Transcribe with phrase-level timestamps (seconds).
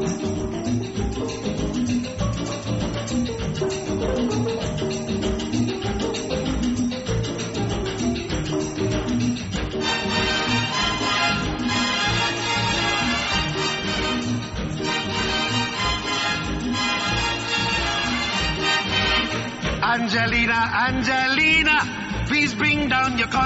[0.00, 0.39] thank you.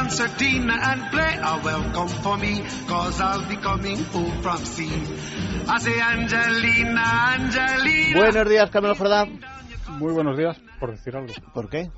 [0.05, 4.93] Concertina and play a welcome for me, cause I'll be coming home from sea.
[5.67, 8.15] I say Angelina, Angelina.
[8.21, 9.25] Buenos días, Carmelo Jordá.
[9.99, 11.33] Muy buenos días, por decir algo.
[11.55, 11.91] ¿Por qué?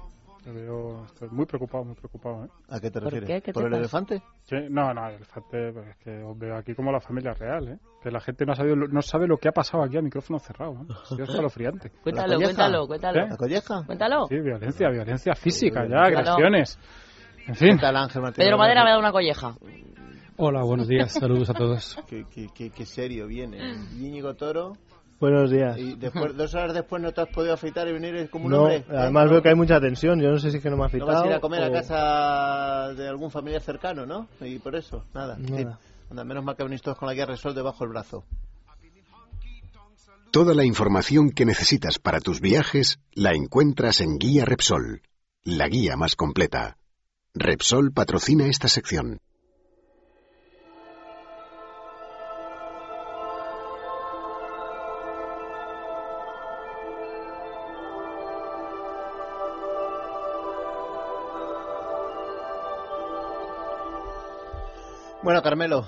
[0.45, 2.45] Te veo, estoy muy preocupado, muy preocupado.
[2.45, 2.49] ¿eh?
[2.69, 3.29] ¿A qué te ¿Por refieres?
[3.29, 3.43] qué?
[3.43, 3.81] ¿Qué te ¿Por el pasa?
[3.81, 4.23] elefante?
[4.45, 7.67] Sí, no, no, el elefante, pues es que os veo aquí como la familia real,
[7.69, 7.79] ¿eh?
[8.01, 10.39] Que la gente no, ha sabido, no sabe lo que ha pasado aquí a micrófono
[10.39, 10.95] cerrado, ¿eh?
[11.09, 11.91] Sido escalofriante.
[12.05, 13.21] Cuéntalo, cuéntalo, cuéntalo.
[13.21, 13.27] ¿Eh?
[13.31, 13.83] ¿La colleja?
[13.85, 14.27] Cuéntalo.
[14.29, 16.79] Sí, violencia, violencia física, ya, agresiones.
[17.47, 18.23] En ¿Qué tal, Ángel?
[18.35, 19.57] Pedro Madera me da una colleja.
[20.37, 21.97] Hola, buenos días, saludos a todos.
[22.09, 23.59] Qué, qué- qué- qué serio viene.
[23.95, 24.77] Íñigo Toro.
[25.19, 25.79] Buenos días.
[25.79, 28.63] Y después, dos horas después no te has podido afeitar y venir como un No,
[28.65, 28.85] hombre.
[28.91, 30.21] además veo que hay mucha tensión.
[30.21, 31.13] Yo no sé si es que no me ha No afeitado.
[31.15, 34.29] vas a ir a comer a casa de algún familiar cercano, ¿no?
[34.43, 35.39] Y por eso, nada.
[35.39, 35.79] Nada.
[35.79, 35.87] Sí.
[36.11, 38.25] Anda, menos mal que venís todos con la guía Resol debajo del brazo.
[40.33, 45.01] Toda la información que necesitas para tus viajes la encuentras en Guía Repsol,
[45.45, 46.77] la guía más completa.
[47.39, 49.21] Repsol patrocina esta sección.
[65.23, 65.87] Bueno, Carmelo,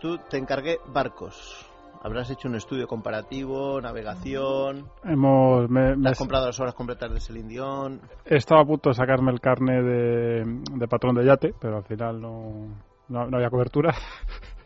[0.00, 1.69] tú te encargué barcos.
[2.02, 4.86] Habrás hecho un estudio comparativo, navegación.
[5.04, 8.00] hemos, me, ¿Te me- has comprado las horas completas de Celine Dion?
[8.24, 10.44] he estado a punto de sacarme el carne de,
[10.78, 12.68] de patrón de yate, pero al final no,
[13.08, 13.94] no, no había cobertura.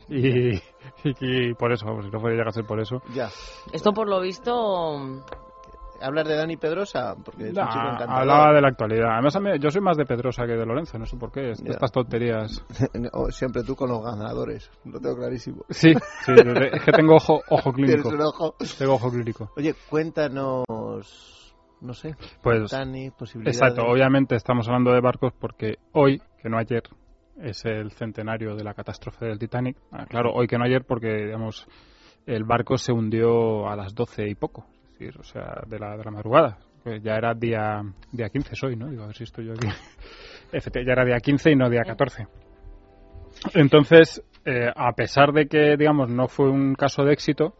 [0.07, 0.61] Y, y,
[1.03, 3.01] y por eso, si no fuera llegar a ser por eso.
[3.15, 3.31] Ya.
[3.73, 5.25] Esto por lo visto...
[6.01, 7.15] ¿Hablas de Dani Pedrosa?
[7.25, 8.15] Porque es un Nah, chico encantador.
[8.21, 9.11] hablaba de la actualidad.
[9.13, 11.51] Además, yo soy más de Pedrosa que de Lorenzo, no sé por qué.
[11.53, 12.65] Estas tonterías.
[13.31, 14.71] Siempre tú con los ganadores.
[14.85, 15.65] Lo tengo clarísimo.
[15.71, 15.95] Sí,
[16.25, 16.33] sí,
[16.73, 18.09] es que tengo ojo, ojo clínico.
[18.09, 18.55] un ojo.
[18.79, 19.51] Tengo ojo clínico.
[19.57, 20.65] Oye, cuéntanos...
[21.81, 22.17] No sé.
[22.43, 22.73] Pues,
[23.19, 23.61] posibilidades.
[23.61, 23.83] exacto.
[23.87, 26.83] Obviamente estamos hablando de barcos porque hoy, que no ayer,
[27.39, 29.77] es el centenario de la catástrofe del Titanic.
[29.93, 31.67] Ah, claro, hoy que no ayer porque, digamos,
[32.27, 34.65] el barco se hundió a las 12 y poco.
[34.99, 36.59] Decir, o sea, de la, de la madrugada.
[36.83, 37.83] Pues ya era día,
[38.13, 38.89] día 15 es hoy, ¿no?
[38.89, 39.67] Digo, a ver si estoy yo aquí.
[40.53, 42.29] Ya era día 15 y no día 14.
[43.55, 47.57] Entonces, eh, a pesar de que, digamos, no fue un caso de éxito,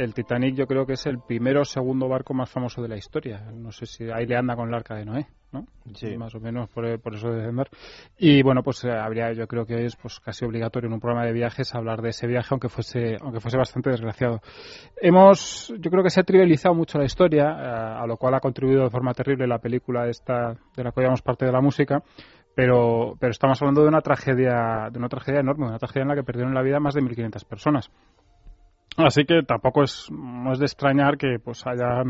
[0.00, 2.96] el Titanic yo creo que es el primero o segundo barco más famoso de la
[2.96, 3.50] historia.
[3.52, 5.66] No sé si ahí le anda con el arca de Noé, ¿no?
[5.94, 6.16] Sí.
[6.16, 7.68] Más o menos por, por eso de andar.
[8.16, 11.26] Y bueno, pues eh, habría, yo creo que es pues casi obligatorio en un programa
[11.26, 14.40] de viajes hablar de ese viaje, aunque fuese, aunque fuese bastante desgraciado.
[15.00, 18.40] Hemos, yo creo que se ha trivializado mucho la historia, eh, a lo cual ha
[18.40, 22.02] contribuido de forma terrible la película esta de la que llevamos parte de la música.
[22.52, 26.14] Pero, pero estamos hablando de una tragedia, de una tragedia enorme, una tragedia en la
[26.16, 27.90] que perdieron la vida más de 1.500 personas.
[28.96, 32.02] Así que tampoco es, no es de extrañar que pues haya,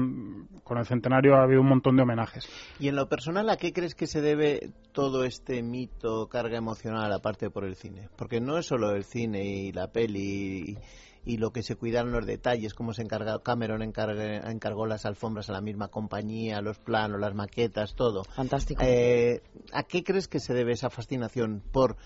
[0.64, 2.48] con el centenario ha habido un montón de homenajes.
[2.78, 7.12] Y en lo personal, ¿a qué crees que se debe todo este mito, carga emocional,
[7.12, 8.08] aparte por el cine?
[8.16, 10.78] Porque no es solo el cine y la peli
[11.24, 15.50] y, y lo que se cuidaron los detalles, cómo se encarga Cameron encargó las alfombras
[15.50, 18.24] a la misma compañía, los planos, las maquetas, todo.
[18.24, 18.82] Fantástico.
[18.84, 19.42] Eh,
[19.72, 21.96] ¿A qué crees que se debe esa fascinación por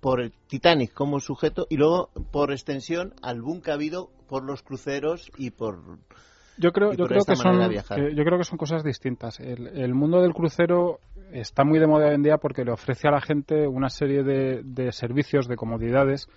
[0.00, 4.42] por el Titanic como sujeto y luego por extensión al boom que ha habido por
[4.44, 5.78] los cruceros y por
[6.56, 7.52] Yo creo, yo creo que son,
[7.96, 9.40] que- yo creo que son cosas distintas.
[9.40, 10.98] El, el mundo del crucero
[11.32, 14.22] está muy de moda hoy en día porque le ofrece a la gente una serie
[14.22, 16.28] de, de servicios, de comodidades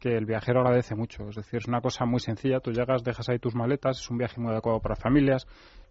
[0.00, 1.28] que el viajero agradece mucho.
[1.30, 2.60] Es decir, es una cosa muy sencilla.
[2.60, 5.46] Tú llegas, dejas ahí tus maletas, es un viaje muy adecuado para familias.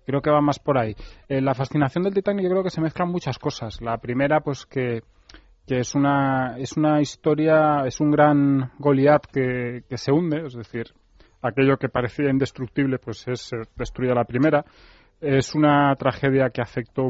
[0.06, 0.96] Creo que va más por ahí.
[1.28, 3.82] Eh, la fascinación del Titanic yo creo que se mezclan muchas cosas.
[3.82, 5.02] La primera, pues que
[5.68, 10.54] que es una es una historia es un gran Goliat que, que se hunde es
[10.54, 10.94] decir
[11.48, 14.66] aquello que parecía indestructible pues es destruida la primera.
[15.22, 17.10] Es una tragedia que afectó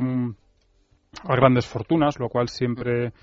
[1.23, 3.13] a grandes fortunas lo cual siempre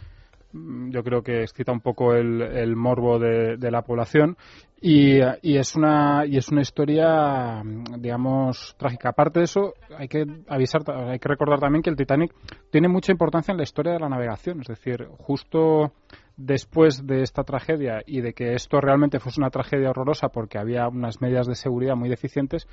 [0.53, 4.37] yo creo que excita un poco el, el morbo de, la población.
[4.81, 9.11] Y, y es una y es una historia mm, digamos trágica.
[9.11, 12.35] Aparte de eso hay que avisar hay que recordar también que el Titanic
[12.71, 14.61] tiene mucha importancia en la historia de la navegación.
[14.61, 15.93] Es decir justo
[16.37, 20.89] después de esta tragedia y de que esto realmente fuese una tragedia horrorosa porque había
[20.89, 22.67] unas medidas de seguridad muy deficientes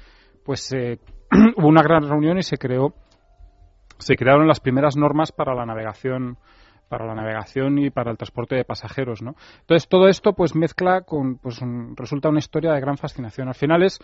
[0.43, 0.99] pues eh,
[1.57, 2.93] hubo una gran reunión y se creó
[3.97, 6.37] se crearon las primeras normas para la navegación
[6.89, 9.35] para la navegación y para el transporte de pasajeros, ¿no?
[9.61, 11.61] Entonces todo esto pues mezcla con pues
[11.95, 13.47] resulta una historia de gran fascinación.
[13.47, 13.99] Al final es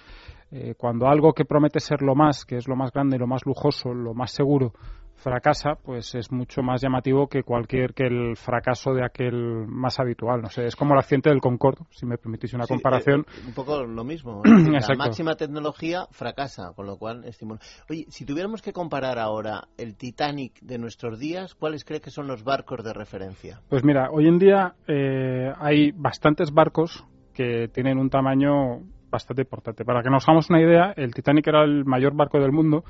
[0.51, 3.45] eh, cuando algo que promete ser lo más, que es lo más grande, lo más
[3.45, 4.73] lujoso, lo más seguro,
[5.15, 10.41] fracasa, pues es mucho más llamativo que cualquier que el fracaso de aquel más habitual.
[10.41, 13.21] No sé, es como el accidente del Concorde, si me permitís una comparación.
[13.21, 14.41] Eh, un poco lo mismo.
[14.45, 17.59] la máxima tecnología fracasa, con lo cual estimula.
[17.89, 22.27] Oye, si tuviéramos que comparar ahora el Titanic de nuestros días, ¿cuáles cree que son
[22.27, 23.61] los barcos de referencia?
[23.69, 29.85] Pues mira, hoy en día eh, hay bastantes barcos que tienen un tamaño bastante importante.
[29.85, 32.83] Para que nos hagamos una idea, el Titanic era el mayor barco del mundo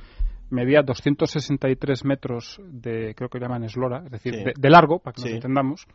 [0.49, 5.31] medía 263 metros de, creo que llaman eslora, es decir, de, largo, para que nos
[5.31, 5.87] entendamos,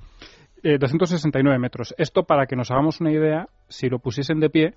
[0.62, 1.94] 269 eh, metros.
[1.98, 4.74] Esto, para que nos hagamos una idea, si lo pusiesen de pie,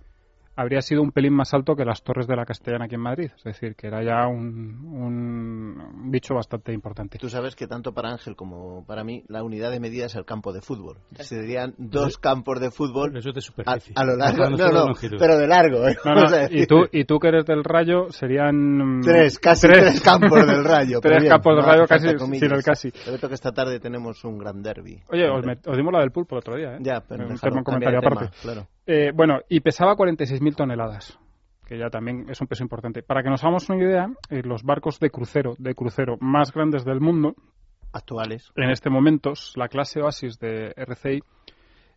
[0.56, 3.32] habría sido un pelín más alto que las torres de la Castellana aquí en Madrid.
[3.36, 7.18] Es decir, que era ya un, un, bicho bastante importante.
[7.18, 10.26] Tú sabes que tanto para Ángel como para mí la unidad de medida es el
[10.26, 10.98] campo de fútbol.
[11.16, 13.94] Serían dos campos de fútbol Eso de superficie.
[13.96, 15.88] A, lo largo, no, no, pero de largo.
[15.88, 15.98] ¿eh?
[16.52, 19.02] y, tú, y tú que eres del Rayo serían...
[19.04, 21.00] Tres, casi tres, campos del Rayo.
[21.02, 22.08] tres campos del Rayo casi,
[22.40, 22.92] sin el casi.
[22.92, 25.02] Te que esta tarde tenemos un gran derby.
[25.10, 26.76] Oye, os, dimos la del pulpo el otro día.
[26.76, 26.80] ¿eh?
[26.82, 28.30] Ya, pero un, comentario aparte.
[28.42, 28.68] claro.
[28.86, 29.96] Eh, bueno, y pesaba
[30.44, 31.20] 46.000 toneladas,
[31.66, 33.04] que ya también es un peso importante.
[33.04, 36.84] Para que nos hagamos una idea, eh, los barcos de crucero, de crucero más grandes
[36.86, 37.36] del mundo,
[37.92, 41.22] actuales, en este momento, la clase Oasis de RCI,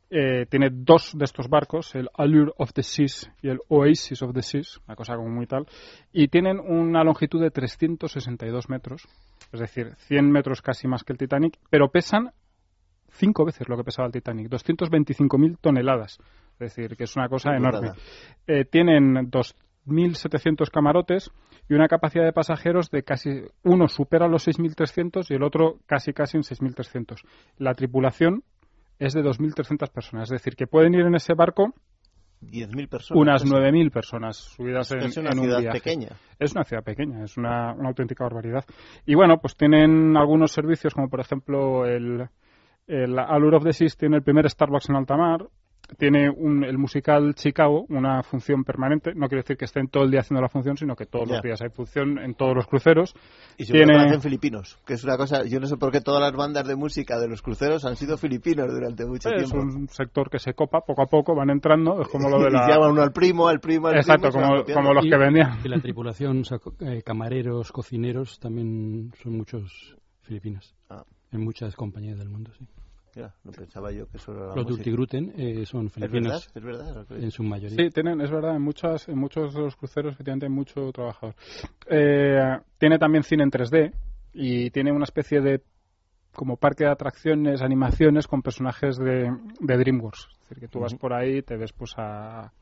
[0.08, 4.32] eh, tiene dos de estos barcos, el Allure of the Seas y el Oasis of
[4.34, 5.66] the Seas, una cosa como muy tal,
[6.12, 9.08] y tienen una longitud de 362 metros,
[9.52, 12.30] es decir, 100 metros casi más que el Titanic, pero pesan
[13.10, 16.18] cinco veces lo que pesaba el Titanic, 225.000 toneladas.
[16.58, 17.92] Es decir, que es una cosa enorme.
[18.46, 21.30] Eh, tienen 2.700 camarotes
[21.68, 23.42] y una capacidad de pasajeros de casi.
[23.62, 27.22] Uno supera los 6.300 y el otro casi casi en 6.300.
[27.58, 28.42] La tripulación
[28.98, 30.30] es de 2.300 personas.
[30.30, 31.74] Es decir, que pueden ir en ese barco
[32.42, 33.20] 10.000 personas.
[33.20, 36.08] Unas 9.000 personas subidas en, es una ciudad pequeña.
[36.38, 38.64] Es una ciudad pequeña, es una, una, auténtica barbaridad.
[39.04, 42.28] Y bueno, pues tienen algunos servicios, como por ejemplo el,
[42.86, 45.48] el Allure of the Seas tiene el primer Starbucks en alta mar,
[45.98, 49.12] tiene un, el musical Chicago una función permanente.
[49.14, 51.42] No quiere decir que estén todo el día haciendo la función, sino que todos los
[51.42, 53.14] días hay función en todos los cruceros.
[53.56, 54.08] Y siempre tiene...
[54.08, 55.44] hacen filipinos, que es una cosa.
[55.44, 58.18] Yo no sé por qué todas las bandas de música de los cruceros han sido
[58.18, 59.58] filipinos durante mucho tiempo.
[59.58, 62.00] Es un sector que se copa poco a poco, van entrando.
[62.02, 62.66] Es como lo de la.
[62.66, 65.58] y llaman uno al primo, al primo, al Exacto, como, como, los que vendían.
[65.64, 66.42] Y la tripulación,
[66.80, 70.74] eh, camareros, cocineros, también son muchos filipinos.
[70.90, 71.04] Ah.
[71.32, 72.66] En muchas compañías del mundo, sí
[73.44, 76.50] no pensaba yo que eso era Los Dultigruten eh, son filipinos.
[76.54, 77.06] ¿Es verdad?
[77.10, 77.76] En su mayoría.
[77.76, 81.34] Sí, tienen, es verdad, en, muchas, en muchos de los cruceros efectivamente hay mucho trabajador.
[81.88, 83.92] Eh, tiene también cine en 3D
[84.34, 85.62] y tiene una especie de
[86.32, 90.28] como parque de atracciones, animaciones con personajes de, de DreamWorks.
[90.30, 92.52] Es decir, que tú vas por ahí y te ves pues a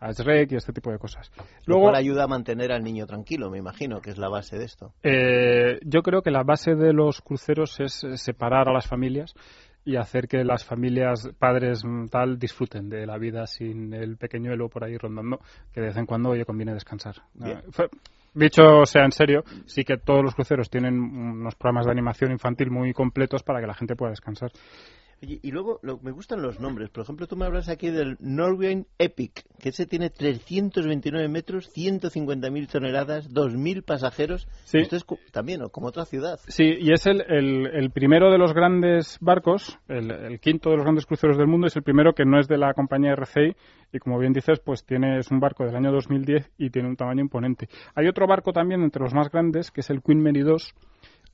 [0.00, 1.30] a Shrek y este tipo de cosas.
[1.66, 4.92] Luego ayuda a mantener al niño tranquilo, me imagino, que es la base de esto.
[5.02, 9.34] Eh, yo creo que la base de los cruceros es separar a las familias
[9.84, 14.68] y hacer que las familias, padres mm, tal, disfruten de la vida sin el pequeñuelo
[14.68, 15.40] por ahí rondando,
[15.72, 17.16] que de vez en cuando, oye, conviene descansar.
[18.34, 22.70] dicho sea en serio, sí que todos los cruceros tienen unos programas de animación infantil
[22.70, 24.52] muy completos para que la gente pueda descansar
[25.20, 26.90] y luego me gustan los nombres.
[26.90, 32.68] Por ejemplo, tú me hablas aquí del Norwegian Epic, que ese tiene 329 metros, 150.000
[32.68, 34.46] toneladas, 2.000 pasajeros.
[34.64, 34.78] Sí.
[34.78, 36.38] Esto es también como otra ciudad.
[36.46, 41.06] Sí, y es el, el, primero de los grandes barcos, el, quinto de los grandes
[41.06, 43.56] cruceros del mundo, es el primero que no es de la compañía RCI
[43.92, 46.96] y como bien dices, pues tiene, es un barco del año 2010 y tiene un
[46.96, 47.68] tamaño imponente.
[47.94, 50.74] Hay otro barco también entre los más grandes, que es el Queen Mary 2,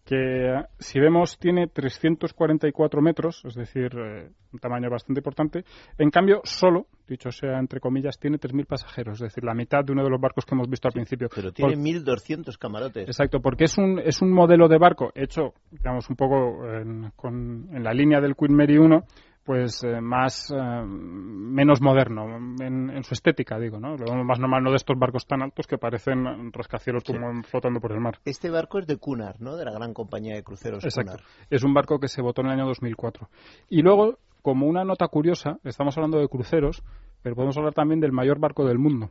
[0.04, 5.64] que si vemos tiene 344 metros, es decir, eh, un tamaño bastante importante.
[5.98, 9.92] En cambio, solo, dicho sea entre comillas, tiene 3.000 pasajeros, es decir, la mitad de
[9.92, 11.28] uno de los barcos que hemos visto al principio.
[11.34, 13.08] Pero tiene 1.200 camarotes.
[13.08, 17.68] Exacto, porque es un, es un modelo de barco hecho, digamos, un poco en, con,
[17.72, 19.04] en la línea del Queen Mary 1,
[19.44, 24.70] pues eh, más eh, menos moderno en, su estética digo no lo más normal no
[24.70, 28.18] de estos barcos tan altos que parecen rascacielos como flotando por el mar.
[28.24, 31.22] Este barco es de Cunard no de la gran compañía de cruceros exacto.
[31.50, 33.28] Es un barco que se votó en el año 2004
[33.68, 36.82] y luego como una nota curiosa estamos hablando de cruceros
[37.22, 39.10] pero podemos hablar también del mayor barco del mundo.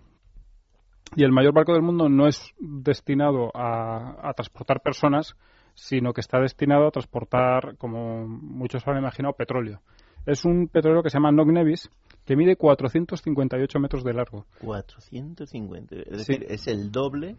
[1.15, 5.35] Y el mayor barco del mundo no es destinado a, a transportar personas
[5.75, 9.81] sino que está destinado a transportar, como muchos han imaginado, petróleo
[10.25, 11.89] es un petrolero que se llama Nog Nevis,
[12.25, 14.45] que mide 458 metros de largo.
[14.61, 17.37] 450, es decir, es el doble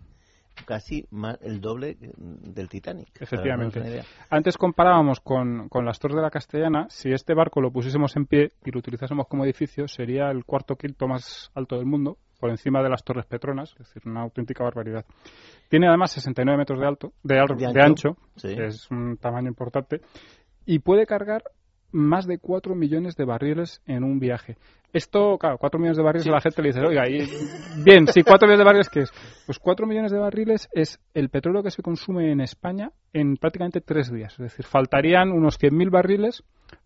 [0.67, 3.09] casi más, el doble del Titanic.
[3.21, 4.03] Efectivamente.
[4.31, 6.87] Antes comparábamos con, con las Torres de la Castellana.
[6.91, 10.77] Si este barco lo pusiésemos en pie y lo utilizásemos como edificio, sería el cuarto
[10.77, 14.65] quinto más alto del mundo, por encima de las Torres Petronas, es decir, una auténtica
[14.65, 15.05] barbaridad.
[15.69, 20.01] Tiene además 69 metros de alto, de, ancho, es un tamaño importante,
[20.67, 21.43] y puede cargar
[21.95, 24.57] más de 4 millones de barriles en un viaje.
[24.93, 27.27] Esto, claro, 4 millones de barriles, la gente le dice, oiga, y,
[27.85, 29.13] bien, sí, 4 millones de barriles, ¿qué es?
[29.47, 33.81] Pues 4 millones de barriles es el petróleo que se consume en España en prácticamente
[33.81, 34.33] 3 días.
[34.33, 36.43] Es decir, faltarían unos 100.000 barriles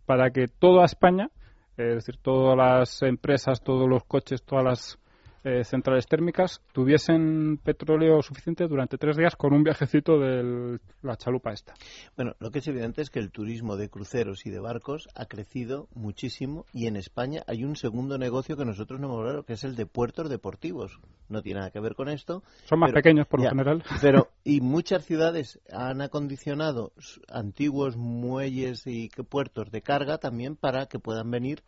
[0.07, 1.31] para que toda España,
[1.77, 4.99] es decir, todas las empresas, todos los coches, todas las
[5.45, 11.53] eh, centrales térmicas tuviesen petróleo suficiente durante tres días con un viajecito de la chalupa
[11.53, 11.75] esta.
[12.17, 15.27] Bueno, lo que es evidente es que el turismo de cruceros y de barcos ha
[15.27, 19.53] crecido muchísimo y en España hay un segundo negocio que nosotros no hemos hablado, que
[19.55, 20.99] es el de puertos deportivos.
[21.29, 22.43] No tiene nada que ver con esto.
[22.65, 23.83] Son más pequeños por lo general.
[24.01, 26.93] Pero, y muchas ciudades han acondicionado
[27.29, 31.63] antiguos muelles y puertos de carga también para que puedan venir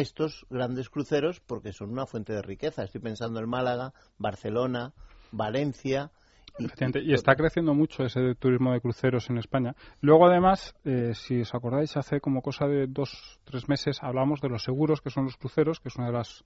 [0.00, 2.84] estos grandes cruceros porque son una fuente de riqueza.
[2.84, 4.92] Estoy pensando en Málaga, Barcelona,
[5.32, 6.10] Valencia.
[6.58, 9.74] Y, está creciendo mucho ese turismo de cruceros en España.
[10.00, 14.48] Luego, además, eh, si os acordáis, hace como cosa de dos, tres meses hablamos de
[14.48, 16.44] los seguros, que son los cruceros, que es una de las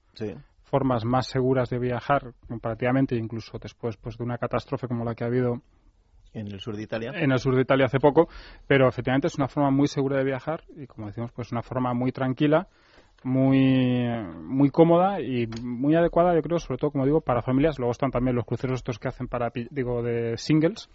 [0.64, 5.22] formas más seguras de viajar comparativamente, incluso después pues, de una catástrofe como la que
[5.22, 5.62] ha habido
[6.32, 7.12] en el sur de Italia.
[7.14, 8.28] En el sur de Italia hace poco,
[8.66, 11.92] pero efectivamente es una forma muy segura de viajar y, como decimos, pues una forma
[11.94, 12.68] muy tranquila
[13.22, 14.08] muy
[14.42, 17.78] muy cómoda y muy adecuada yo creo sobre todo como digo para familias.
[17.78, 20.88] Luego están también los cruceros estos que hacen para digo de singles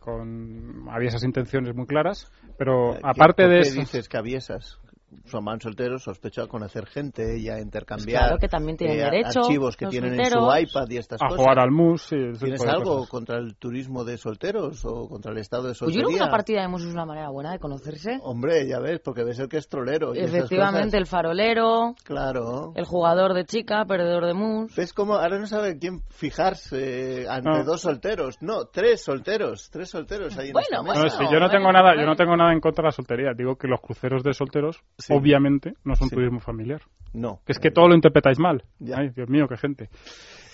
[0.00, 4.78] con había esas intenciones muy claras pero aparte de eso dices que había esas
[5.24, 8.98] son más solteros, sospecho a conocer gente y a intercambiar pues claro que también tienen
[8.98, 11.38] eh, derecho, archivos que tienen en su iPad y estas cosas.
[11.38, 12.08] A jugar al mus.
[12.08, 16.02] ¿Tienes algo contra el turismo de solteros o contra el estado de soltería?
[16.02, 18.18] Pues yo creo que una partida de mus es una manera buena de conocerse.
[18.22, 20.14] Hombre, ya ves, porque ves el que es trolero.
[20.14, 21.94] Efectivamente, el farolero.
[22.04, 22.72] Claro.
[22.74, 24.74] El jugador de chica, perdedor de mus.
[24.74, 28.38] ¿Ves cómo ahora no sabe quién fijarse ante dos solteros?
[28.40, 29.70] No, tres solteros.
[29.70, 32.60] Tres solteros ahí en bueno, no, yo no tengo nada, yo no tengo nada en
[32.60, 33.32] contra de la soltería.
[33.36, 36.82] Digo que los cruceros de solteros obviamente no son turismo familiar.
[37.12, 37.40] No.
[37.46, 38.64] Que es que todo lo interpretáis mal.
[38.94, 39.88] Ay, Dios mío, qué gente.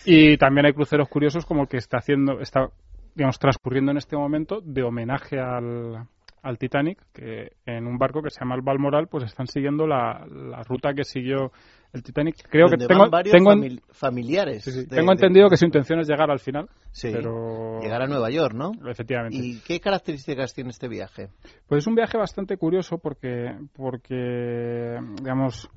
[0.04, 2.71] Y también hay cruceros curiosos como el que está haciendo, está,
[3.14, 6.07] digamos, transcurriendo en este momento de homenaje al,
[6.42, 10.26] al Titanic, que en un barco que se llama el Balmoral, pues están siguiendo la,
[10.26, 11.52] la ruta que siguió
[11.92, 12.37] el Titanic.
[12.49, 13.52] Creo que tengo, tengo
[13.90, 14.87] familiares.
[14.88, 16.68] tengo entendido que su intención es llegar al final.
[17.02, 17.80] pero...
[17.80, 18.73] Llegar a Nueva York, ¿no?
[18.88, 19.37] Efectivamente.
[19.37, 21.28] ¿Y qué características tiene este viaje?
[21.66, 25.68] Pues es un viaje bastante curioso porque, porque digamos,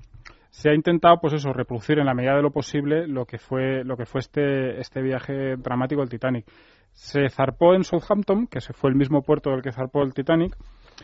[0.53, 3.83] se ha intentado, pues eso, reproducir en la medida de lo posible lo que fue,
[3.83, 6.45] lo que fue este, este viaje dramático del Titanic.
[6.91, 10.55] Se zarpó en Southampton, que se fue el mismo puerto del que zarpó el Titanic.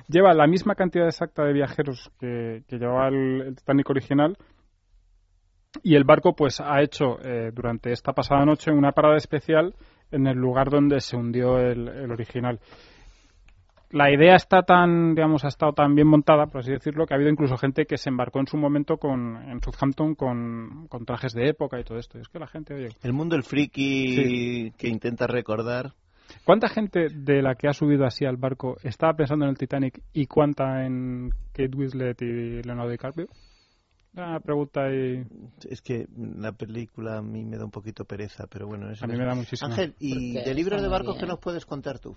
[0.08, 4.38] Lleva la misma cantidad exacta de viajeros que, llevaba el Titanic original,
[5.84, 9.74] y el barco pues ha hecho eh, durante esta pasada noche una parada especial
[10.12, 12.60] en el lugar donde se hundió el, original.
[13.92, 17.18] La idea está tan, digamos, ha estado tan bien montada, por así decirlo, que ha
[17.18, 21.50] habido incluso gente que se embarcó en su momento con, en Southampton con, trajes de
[21.50, 22.20] época y todo esto.
[22.20, 22.90] es que la gente, oye...
[23.02, 25.94] El mundo el friki que intenta recordar.
[26.46, 30.00] ¿Cuánta gente de la que ha subido así al barco estaba pensando en el Titanic
[30.14, 33.28] y cuánta en Kate Winslet y Leonardo DiCaprio?
[34.14, 35.24] Una pregunta y...
[35.70, 38.88] Es que la película a mí me da un poquito pereza, pero bueno...
[38.88, 39.70] a mí me da muchísimo.
[39.70, 42.16] Ángel, ¿y de libros de barcos qué nos puedes contar tú?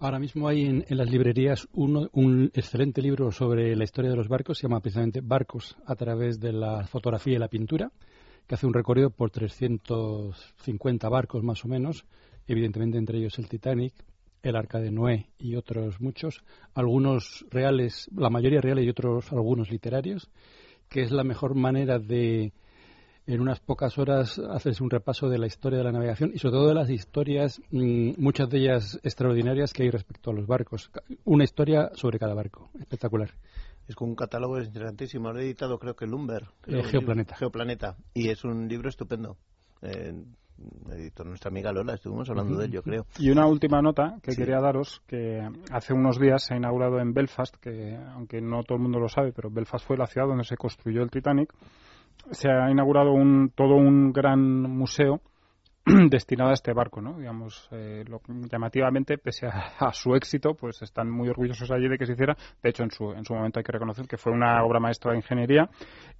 [0.00, 4.58] Ahora mismo hay en, las librerías un excelente libro sobre la historia de los barcos,
[4.58, 7.92] se llama precisamente Barcos a través de la fotografía y la pintura,
[8.46, 12.06] que hace un recorrido por 350 barcos más o menos,
[12.46, 13.92] evidentemente entre ellos el Titanic,
[14.42, 16.42] el Arca de Noé y otros muchos,
[16.74, 20.30] algunos reales, la mayoría reales y otros algunos literarios
[20.90, 22.52] que es la mejor manera de
[23.26, 26.54] en unas pocas horas hacerse un repaso de la historia de la navegación y sobre
[26.54, 30.90] todo de las historias, mm, muchas de ellas extraordinarias que hay respecto a los barcos.
[31.24, 33.30] Una historia sobre cada barco, espectacular.
[33.86, 35.32] Es con un catálogo interesantísimo.
[35.32, 36.48] Lo he editado creo que Lumber.
[36.66, 37.36] Eh, Geoplaneta.
[37.36, 37.96] Geoplaneta.
[38.14, 39.36] Y es un libro estupendo.
[39.82, 40.12] Eh,
[40.90, 43.06] editor nuestra amiga Lola, estuvimos hablando de ello, creo.
[43.18, 47.12] Y una última nota que quería daros, que hace unos días se ha inaugurado en
[47.12, 50.44] Belfast, que aunque no todo el mundo lo sabe, pero Belfast fue la ciudad donde
[50.44, 51.52] se construyó el Titanic,
[52.30, 55.20] se ha inaugurado un, todo un gran museo
[56.10, 57.18] destinada a este barco, ¿no?
[57.18, 58.20] Digamos, eh, lo-
[58.50, 59.50] llamativamente, pese a,
[59.88, 62.36] a su éxito, pues están muy orgullosos allí de que se hiciera.
[62.62, 65.12] De hecho, en su, en su momento hay que reconocer que fue una obra maestra
[65.12, 65.68] de ingeniería.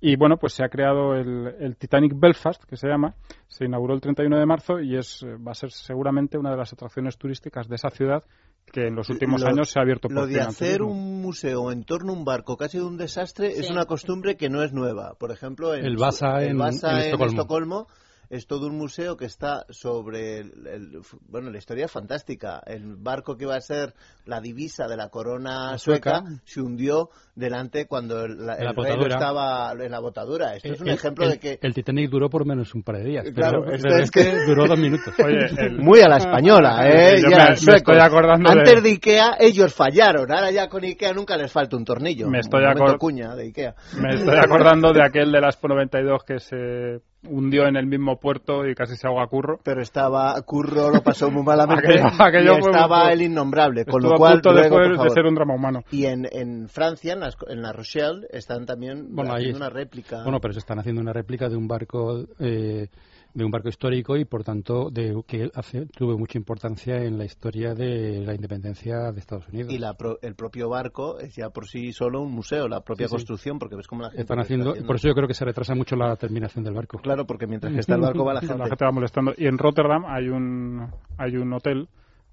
[0.00, 3.14] Y bueno, pues se ha creado el, el Titanic Belfast, que se llama.
[3.48, 6.56] Se inauguró el 31 de marzo y es eh, va a ser seguramente una de
[6.56, 8.24] las atracciones turísticas de esa ciudad
[8.72, 11.72] que en los últimos Lo- años se ha abierto por Lo de hacer un museo
[11.72, 14.72] en torno a un barco casi de un desastre es una costumbre que no es
[14.72, 15.14] nueva.
[15.18, 17.30] Por ejemplo, en, El Vasa el en- Vasa en en Estocolmo.
[17.40, 17.86] Estocolmo
[18.30, 22.94] es todo un museo que está sobre el, el- bueno la historia es fantástica el
[22.96, 23.92] barco que iba a ser
[24.24, 26.40] la divisa de la corona La sueca, sueca.
[26.44, 30.88] se hundió delante cuando el, la- el rey estaba en la botadura esto es un
[30.88, 33.26] El- ejemplo el- de que El Titanic duró por menos un par de días.
[33.34, 35.12] Claro, pero esto pero es que- duró dos minutos.
[35.24, 37.16] Oye, el- muy a la española, ¿eh?
[37.20, 38.90] Yo Ya, me- estoy acordando de- Antes de...
[38.90, 40.30] Ikea, ellos fallaron.
[40.30, 42.28] Ahora ya con Ikea nunca les falta un tornillo.
[42.28, 43.74] Me estoy Un momento acor- cuña de Ikea.
[44.00, 48.18] Me estoy acordando de aquel de la Expo 92 que se hundió en el mismo
[48.18, 49.60] puerto y casi se ahogó a curro.
[49.62, 51.86] Pero estaba Curro, lo pasó muy malamente.
[52.00, 53.84] Aquello- aquello y estaba fue- el innombrable.
[53.84, 55.84] Con Estuvo lo a cual, punto de, luego, ser- de un drama humano.
[55.90, 59.60] Y en, en Francia, en, las- en la Rochelle, están también Bueno, ahí haciendo es-
[59.60, 60.22] una réplica.
[60.22, 62.88] Bueno, pero se están haciendo una réplica de un barco eh,
[63.34, 67.24] de un barco histórico y por tanto de que hace, tuvo mucha importancia en la
[67.24, 69.72] historia de la independencia de Estados Unidos.
[69.72, 73.06] y la pro- el propio barco es ya por sí solo un museo, la propia
[73.06, 73.14] Sí, sí.
[73.16, 75.34] construcción, porque ves cómo la gente están lo está haciendo, por eso yo creo que
[75.34, 76.98] se retrasa mucho la terminación del barco.
[76.98, 78.58] Claro, porque mientras que está el barco va la gente.
[78.58, 79.32] La gente va molestando.
[79.36, 81.88] Y en Rotterdam hay un, hay un hotel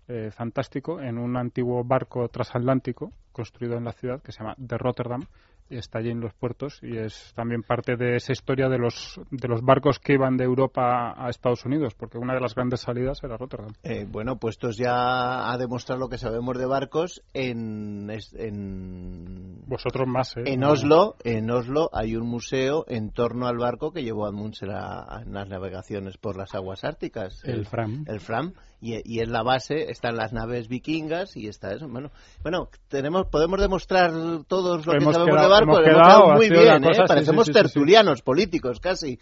[0.07, 4.77] eh, fantástico en un antiguo barco transatlántico construido en la ciudad que se llama The
[4.77, 5.21] Rotterdam.
[5.69, 9.47] Está allí en los puertos y es también parte de esa historia de los, de
[9.47, 13.19] los barcos que iban de Europa a Estados Unidos, porque una de las grandes salidas
[13.23, 13.73] era Rotterdam.
[13.83, 20.37] Eh, bueno, puestos ya a demostrar lo que sabemos de barcos, en, en, Vosotros más,
[20.37, 20.43] ¿eh?
[20.45, 24.71] en Oslo, en Oslo hay un museo en torno al barco que llevó a Amundsen
[24.71, 27.43] a, a las navegaciones por las aguas árticas.
[27.43, 28.05] El Fram.
[28.07, 28.53] El Fram.
[28.79, 31.87] Y, y en la base están las naves vikingas y está eso.
[31.87, 32.11] Bueno,
[32.43, 34.11] bueno tenemos, podemos demostrar
[34.47, 35.77] todos lo Hemos que sabemos quedado- de barcos.
[35.79, 36.93] hemos Hemos quedado, muy bien, cosa, ¿eh?
[36.93, 37.73] sí, Parecemos sí, sí, sí, sí.
[37.73, 39.19] tertulianos políticos casi.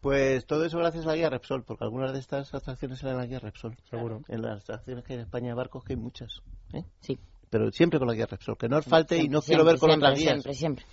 [0.00, 3.26] Pues todo eso gracias a la guía Repsol, porque algunas de estas atracciones eran la
[3.26, 3.76] guía Repsol.
[3.90, 4.20] Seguro.
[4.28, 6.40] En las atracciones que hay en España de barcos, que hay muchas.
[6.72, 6.82] ¿eh?
[7.00, 7.18] Sí.
[7.50, 9.78] Pero siempre con la guía Repsol, que no os falte y no Siempre, quiero ver
[9.78, 10.32] con siempre, otras guías.
[10.32, 10.84] Siempre, siempre.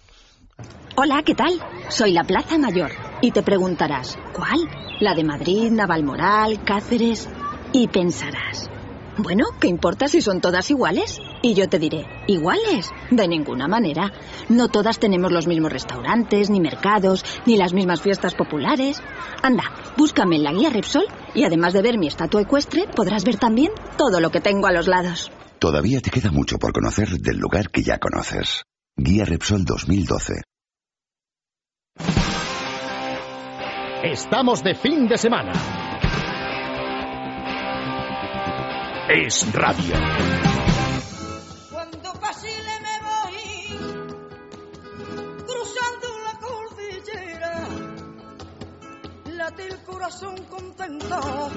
[0.97, 1.53] Hola, ¿qué tal?
[1.89, 2.91] Soy la Plaza Mayor.
[3.21, 4.59] Y te preguntarás, ¿cuál?
[4.99, 7.27] ¿La de Madrid, Navalmoral, Cáceres?
[7.73, 8.69] Y pensarás,
[9.17, 11.19] bueno, ¿qué importa si son todas iguales?
[11.41, 12.89] Y yo te diré, ¿iguales?
[13.09, 14.11] De ninguna manera.
[14.49, 19.01] No todas tenemos los mismos restaurantes, ni mercados, ni las mismas fiestas populares.
[19.41, 19.63] Anda,
[19.97, 23.71] búscame en la guía Repsol y además de ver mi estatua ecuestre, podrás ver también
[23.97, 25.31] todo lo que tengo a los lados.
[25.57, 28.63] Todavía te queda mucho por conocer del lugar que ya conoces.
[28.97, 30.41] Guía Repsol 2012.
[34.03, 35.90] Estamos de fin de semana.
[39.09, 39.95] Es radio.
[41.71, 43.35] Cuando vacile me voy
[45.45, 47.67] cruzando la cordillera,
[49.25, 51.51] late el corazón contento,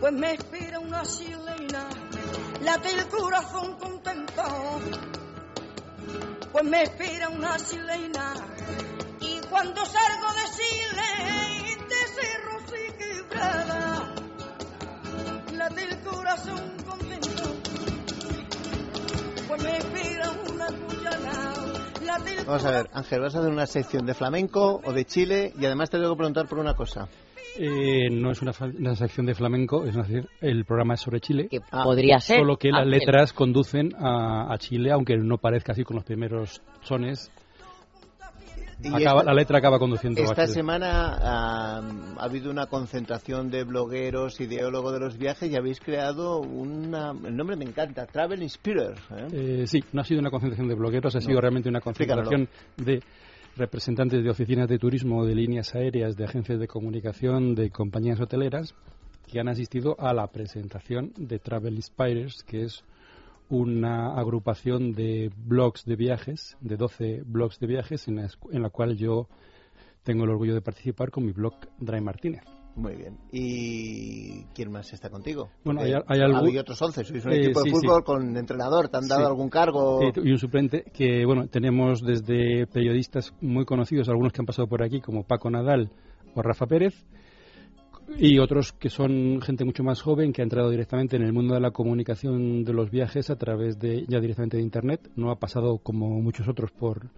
[0.00, 1.88] pues me espera una chilena,
[2.62, 4.80] late el corazón contento,
[6.52, 8.34] pues me espera una chilena,
[9.20, 14.14] y cuando salgo de Chile, de Cerro y Quebrada,
[15.56, 17.42] late el corazón contento.
[19.48, 20.66] Pues me espera una
[22.46, 25.52] Vamos a ver, Ángel, ¿vas a hacer una sección de flamenco o de Chile?
[25.58, 27.08] Y además te tengo que preguntar por una cosa.
[27.58, 31.48] Eh, no es una, una sección de flamenco, es decir, el programa es sobre Chile.
[31.50, 32.38] Que Ah, podría ser.
[32.38, 36.62] Solo que las letras conducen a, a Chile, aunque no parezca así con los primeros
[36.82, 37.32] sones.
[38.82, 41.80] Y Acaba- esta- la letra acaba conduciendo a Esta semana ah,
[42.18, 47.12] ha habido una concentración de blogueros, ideólogos de los viajes y habéis creado una...
[47.24, 48.94] El nombre me encanta, Travel Inspirer.
[49.10, 49.26] ¿eh?
[49.62, 53.02] Eh, sí, no ha sido una concentración de blogueros, ha sido realmente una concentración de
[53.56, 58.74] representantes de oficinas de turismo, de líneas aéreas, de agencias de comunicación, de compañías hoteleras,
[59.26, 62.84] que han asistido a la presentación de Travel Inspirers, que es
[63.48, 68.70] una agrupación de blogs de viajes, de 12 blogs de viajes, en la, en la
[68.70, 69.28] cual yo
[70.02, 72.42] tengo el orgullo de participar con mi blog Dry Martínez.
[72.76, 73.16] Muy bien.
[73.32, 75.48] ¿Y quién más está contigo?
[75.64, 77.80] Bueno, hay- hay algún- otros 11, sois un Eh, equipo de sí, sí.
[77.86, 79.26] fútbol con entrenador, ¿te han dado Sí.
[79.28, 80.00] algún cargo?
[80.14, 84.82] Y un suplente que, bueno, tenemos desde periodistas muy conocidos, algunos que han pasado por
[84.82, 85.90] aquí, como Paco Nadal
[86.34, 86.94] o Rafa Pérez,
[88.18, 91.54] y otros que son gente mucho más joven que ha entrado directamente en el mundo
[91.54, 95.10] de la comunicación de los viajes a través de ya directamente de Internet.
[95.16, 97.10] No ha pasado como muchos otros por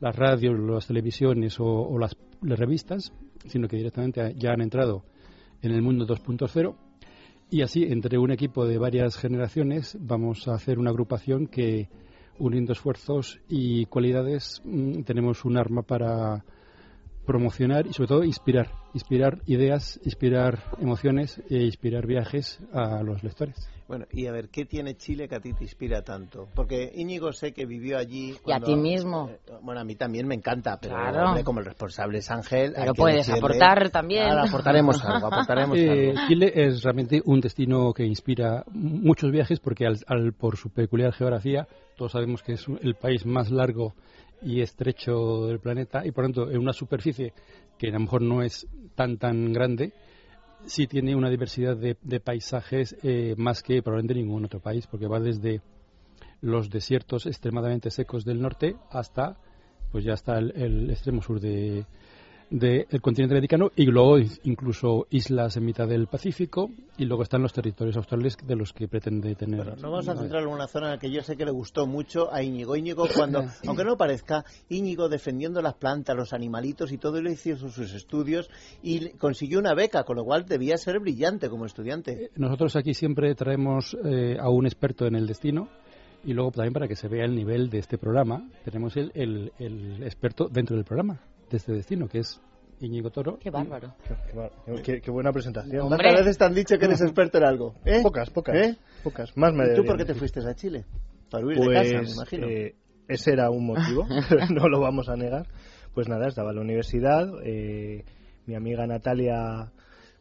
[0.00, 3.12] las radios, las televisiones o, las, las revistas,
[3.46, 5.04] sino que directamente ya han entrado
[5.62, 6.76] en el mundo 2.0
[7.50, 11.88] y así entre un equipo de varias generaciones vamos a hacer una agrupación que
[12.38, 16.44] uniendo esfuerzos y cualidades mm, tenemos un arma para
[17.24, 23.56] promocionar y sobre todo inspirar, inspirar ideas, inspirar emociones e inspirar viajes a los lectores.
[23.86, 26.48] Bueno, y a ver, ¿qué tiene Chile que a ti te inspira tanto?
[26.54, 28.34] Porque Íñigo sé que vivió allí.
[28.46, 29.28] Y a ti mismo.
[29.30, 31.26] eh, bueno, a mí también me encanta, pero Claro.
[31.28, 32.72] hombre, como el responsable es Ángel.
[32.74, 34.24] Pero puedes decirle- aportar también.
[34.24, 36.20] Claro, aportaremos algo, aportaremos Eh, algo.
[36.28, 41.12] Chile es realmente un destino que inspira muchos viajes porque al, al- por su peculiar
[41.12, 43.92] geografía todos sabemos que es el país más largo
[44.42, 47.32] y estrecho del planeta y por tanto en una superficie
[47.84, 49.92] que a lo mejor no es tan tan grande
[50.64, 55.20] sí tiene una diversidad de, paisajes eh, más que probablemente ningún otro país porque va
[55.20, 55.60] desde
[56.40, 59.36] los desiertos extremadamente secos del norte hasta
[59.92, 61.84] pues ya está el, el extremo sur de
[62.50, 67.42] del continente americano y luego in- incluso islas en mitad del Pacífico y luego están
[67.42, 69.64] los territorios australes de los que pretende tener.
[69.64, 71.50] Bueno, no vamos a centrar en una zona en la que yo sé que le
[71.50, 72.76] gustó mucho a Íñigo.
[72.76, 77.56] Íñigo, cuando, aunque no parezca, Íñigo defendiendo las plantas, los animalitos y todo, él hizo
[77.68, 78.48] sus estudios
[78.82, 82.30] y consiguió una beca, con lo cual debía ser brillante como estudiante.
[82.36, 85.68] Nosotros aquí siempre traemos eh, a un experto en el destino
[86.24, 89.52] y luego también para que se vea el nivel de este programa, tenemos el, el,
[89.58, 91.20] el experto dentro del programa
[91.54, 92.40] de este destino, que es
[92.80, 93.38] Íñigo Toro.
[93.38, 93.94] Qué bárbaro.
[94.28, 94.50] Qué, bar-
[94.82, 95.86] qué- qué buena presentación.
[95.88, 97.74] ¿Cuántas veces te han dicho que eres experto en algo?
[97.84, 98.00] ¿Eh?
[98.02, 98.56] Pocas, pocas.
[98.56, 98.76] ¿Eh?
[99.04, 99.36] Pocas.
[99.36, 100.84] Más me ¿Y tú por qué te fuiste a Chile?
[101.30, 102.46] Para huir Pues, de casa, me imagino.
[102.48, 102.74] eh,
[103.08, 104.04] ese era un motivo,
[104.52, 105.46] no lo vamos a negar.
[105.94, 108.04] Pues nada, estaba en la universidad, eh,
[108.46, 109.70] mi amiga Natalia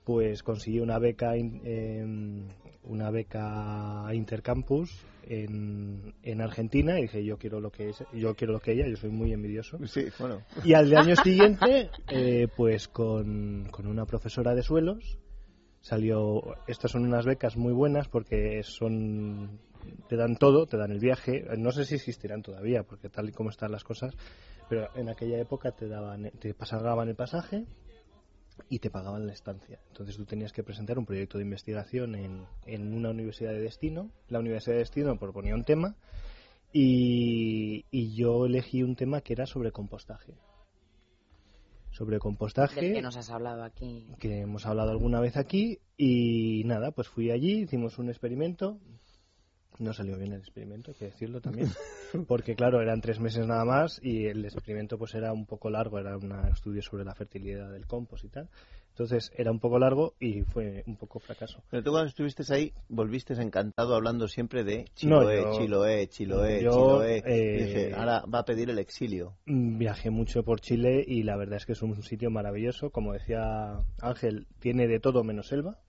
[0.04, 2.48] pues consiguió una beca in- em,
[2.84, 8.54] una beca intercampus en, en Argentina y dije yo quiero lo que es, yo quiero
[8.54, 9.78] lo que ella, yo soy muy envidioso.
[9.88, 10.42] Sí, bueno.
[10.64, 15.18] Y al de año siguiente, eh, pues con, con una profesora de suelos,
[15.82, 19.60] salió, estas son unas becas muy buenas porque son,
[20.08, 23.32] te dan todo, te dan el viaje, no sé si existirán todavía, porque tal y
[23.32, 24.16] como están las cosas,
[24.70, 27.66] pero en aquella época te daban, te pagaban el pasaje
[28.70, 29.80] y te pagaban la estancia.
[29.90, 34.10] Entonces tú tenías que presentar un proyecto de investigación en, en una universidad de destino.
[34.30, 35.96] La universidad de destino proponía un tema
[36.72, 40.34] y, y yo elegí un tema que era sobre compostaje.
[41.92, 44.08] Sobre compostaje Del que nos has hablado aquí.
[44.20, 48.80] que hemos hablado alguna vez aquí y nada, pues fui allí, hicimos un experimento.
[49.80, 51.68] No salió bien el experimento, hay que decirlo también,
[52.28, 55.98] porque claro, eran tres meses nada más y el experimento pues era un poco largo,
[56.00, 58.50] era un estudio sobre la fertilidad del compost y tal.
[58.90, 61.64] Entonces era un poco largo y fue un poco fracaso.
[61.72, 66.62] Pero tú cuando estuviste ahí volviste encantado hablando siempre de No, Chiloé, yo- Chiloé, Chiloé,
[66.62, 67.24] yo, Chiloé.
[67.26, 69.34] eh, Dije, ahora va a pedir el exilio.
[69.48, 72.92] Mm, Viajé mucho por Chile y la verdad es que es un sitio maravilloso.
[72.92, 75.80] Como decía Ángel, tiene de todo menos selva.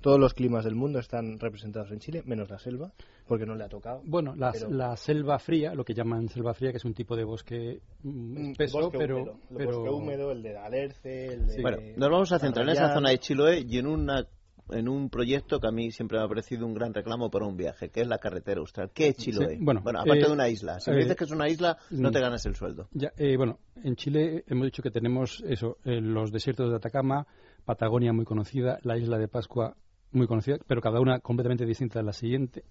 [0.00, 2.92] Todos los climas del mundo están representados en Chile, menos la selva,
[3.26, 4.00] porque no le ha tocado.
[4.04, 7.16] Bueno, la, Pero- la selva fría, lo que llaman selva fría, que es un tipo
[7.16, 9.40] de bosque mm, espeso, Bosque pero, húmedo.
[9.50, 11.62] El pero bosque húmedo, el de Alerce, el de...
[11.62, 14.26] Bueno, nos vamos a centrar en esa zona de Chiloé y en una
[14.70, 17.56] en un proyecto que a mí siempre me ha parecido un gran reclamo para un
[17.56, 18.90] viaje, que es la carretera austral.
[18.92, 19.56] ¿Qué es Chiloé?
[19.56, 20.80] Sí, bueno, aparte eh, de una isla.
[20.80, 22.12] Si me eh, dices que es una isla, no mm.
[22.12, 22.88] te ganas el sueldo.
[22.92, 27.26] Ya, eh, bueno, en Chile hemos dicho que tenemos eso, eh, los desiertos de Atacama,
[27.64, 29.76] Patagonia muy conocida, la isla de Pascua
[30.12, 32.64] muy conocida, pero cada una completamente distinta de la siguiente,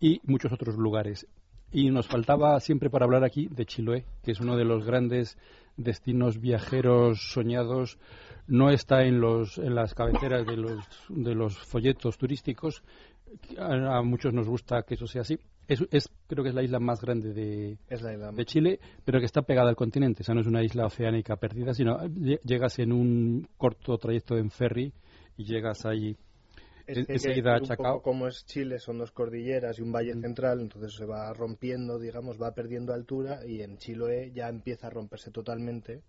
[0.00, 1.26] y muchos otros lugares.
[1.72, 5.36] Y nos faltaba siempre por hablar aquí de Chiloé, que es uno de los grandes
[5.76, 7.98] destinos viajeros soñados.
[8.46, 12.82] No está en, los, en las cabeceras de los, de los folletos turísticos.
[13.58, 15.36] A, a muchos nos gusta que eso sea así.
[15.66, 19.26] Es, es- creo que es la isla más grande de, isla de Chile, pero que
[19.26, 20.22] está pegada al continente.
[20.22, 24.36] O sea, no es una isla oceánica perdida, sino lle- llegas en un corto trayecto
[24.38, 24.92] en ferry
[25.36, 26.16] y llegas ahí
[26.86, 27.94] Es en- que, enseguida a un Chacao.
[27.96, 31.98] poco como es Chile, son dos cordilleras y un valle central, entonces se va rompiendo,
[31.98, 36.02] digamos, va perdiendo altura y en Chiloé ya empieza a romperse totalmente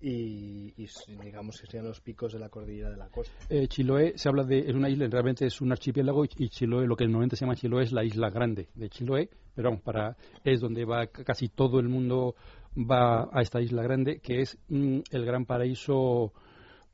[0.00, 3.34] y, y s- digamos que serían los picos de la cordillera de la costa.
[3.50, 6.86] Eh, Chiloé se habla de es una isla, realmente es un archipiélago y, y Chiloé,
[6.86, 10.16] lo que normalmente se llama Chiloé es la isla grande de Chiloé, pero vamos, para
[10.44, 12.34] es donde va casi todo el mundo
[12.76, 16.32] va a esta isla grande, que es mm, el gran paraíso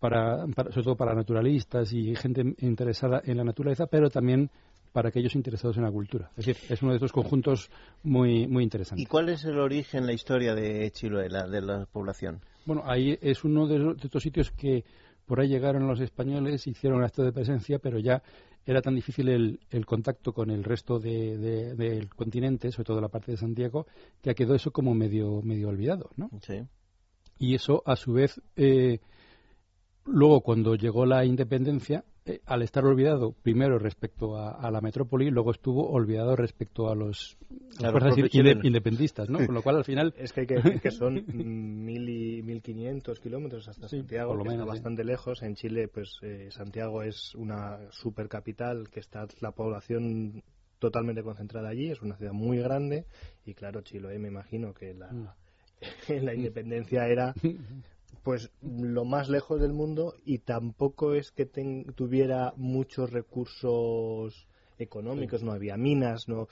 [0.01, 4.51] para, para- sobre todo para naturalistas y gente interesada en la naturaleza, pero también
[4.93, 6.31] para aquellos interesados en la cultura.
[6.37, 7.71] Es decir, es uno de estos conjuntos
[8.03, 9.05] muy muy interesantes.
[9.05, 12.41] ¿Y cuál es el origen, la historia de Chiloé, la, de la población?
[12.67, 14.85] Bueno, ahí es uno de, los- de estos sitios que
[15.27, 18.21] por ahí llegaron los españoles, hicieron acto de presencia, pero ya
[18.67, 23.01] era tan difícil el, el contacto con el resto de- de- del continente, sobre todo
[23.01, 23.87] la parte de Santiago,
[24.21, 26.31] que quedó eso como medio, medio olvidado, ¿no?
[26.43, 26.63] Sí.
[27.39, 28.99] Y eso, a su vez, eh,
[30.11, 35.31] luego, cuando llegó la independencia, eh, al estar olvidado primero respecto a, a la metrópoli,
[35.31, 37.39] luego estuvo olvidado respecto a los
[37.79, 38.69] A las fuerzas inde-
[39.31, 39.45] ¿no?
[39.47, 40.13] Con lo cual, al final...
[40.19, 41.25] Es que hay que decir que son
[41.85, 44.79] mil y, 1500 kilómetros hasta Sí, Santiago, por lo que menos, está sí.
[44.79, 45.43] bastante lejos.
[45.43, 50.43] En Chile, pues eh, Santiago es una supercapital que está la población
[50.79, 51.91] totalmente concentrada allí.
[51.91, 53.07] Es una ciudad muy grande
[53.47, 55.29] y claro, Chiloé me imagino que la, Mm.
[56.25, 57.33] la independencia era
[58.23, 64.47] pues lo más lejos del mundo y tampoco es que ten- tuviera muchos recursos
[64.79, 66.49] económicos, no había minas, no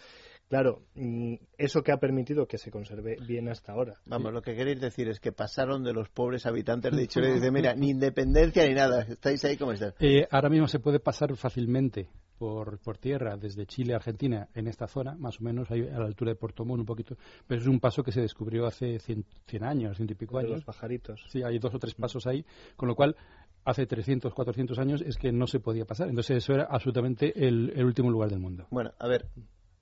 [0.49, 3.95] claro, mm, eso que ha permitido que se conserve bien hasta ahora.
[4.07, 7.33] Vamos, lo que queréis decir es que pasaron de los pobres habitantes de Chile y
[7.41, 9.95] dicen, mira, ni independencia ni nada, estáis ahí como estáis.
[10.01, 14.69] Eh, ahora mismo se puede pasar fácilmente por, por tierra desde Chile a Argentina en
[14.69, 17.61] esta zona, más o menos ahí a la altura de Puerto Montt un poquito, pero
[17.61, 20.57] es un paso que se descubrió hace 100, 100 años, ciento y pico De años.
[20.57, 21.25] los pajaritos.
[21.29, 22.45] Sí, hay dos o tres pasos ahí,
[22.77, 23.17] con lo cual
[23.65, 26.09] hace 300, 400 años es que no se podía pasar.
[26.09, 28.67] Entonces eso era absolutamente el, el último lugar del mundo.
[28.71, 29.27] Bueno, a ver,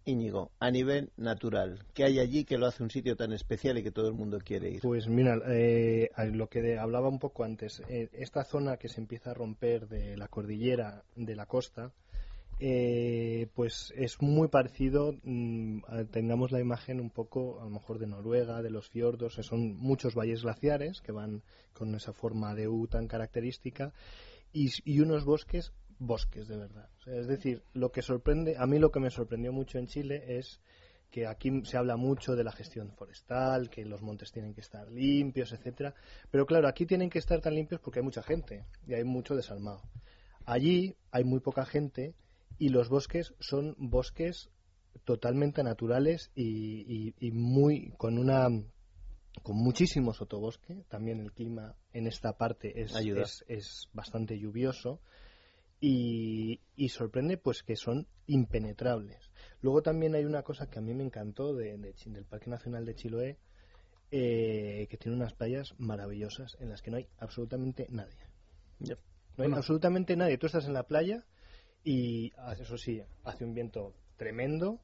[0.08, 3.82] Íñigo, a nivel natural, ¿qué hay allí que lo hace un sitio tan especial y
[3.82, 4.80] que todo el mundo quiere ir?
[4.80, 8.88] Pues mira, eh, a lo que de- hablaba un poco antes, eh, esta zona que
[8.88, 11.90] se empieza a romper de la cordillera de la costa,
[12.58, 18.06] eh, pues es muy parecido, mm, tengamos la imagen un poco a lo mejor de
[18.06, 21.42] Noruega, de los fiordos, son muchos valles glaciares que van
[21.74, 23.92] con esa forma de U tan característica
[24.52, 26.88] y, unos bosques, bosques de verdad.
[27.04, 30.60] Es decir, lo que sorprende, a mí lo que me sorprendió mucho en Chile es
[31.10, 34.90] que aquí se habla mucho de la gestión forestal, que los montes tienen que estar
[34.90, 35.94] limpios, etcétera,
[36.30, 39.36] pero claro, aquí tienen que estar tan limpios porque hay mucha gente y hay mucho
[39.36, 39.82] desalmado.
[40.46, 42.14] Allí hay muy poca gente
[42.58, 44.50] y los bosques son bosques
[45.04, 48.48] totalmente naturales y, y- y muy con una
[49.42, 50.84] con muchísimo sotobosque.
[50.88, 55.00] También el clima en esta parte es, es, es bastante lluvioso
[55.80, 59.30] y, y sorprende pues que son impenetrables.
[59.60, 62.94] Luego también hay una cosa que a mí me encantó de- del Parque Nacional de
[62.94, 63.38] Chiloé,
[64.10, 68.16] eh, que tiene unas playas maravillosas en las que no hay absolutamente nadie.
[68.80, 68.96] No hay
[69.36, 69.56] Bueno.
[69.56, 70.38] absolutamente nadie.
[70.38, 71.26] Tú estás en la playa
[71.86, 74.80] y, ah, eso sí, hace un viento tremendo,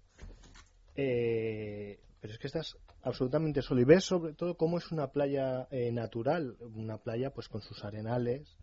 [0.95, 3.81] eh, pero es que estás absolutamente solo.
[3.81, 7.85] Y ves sobre todo cómo es una playa eh, natural, una playa pues con sus
[7.85, 8.57] arenales,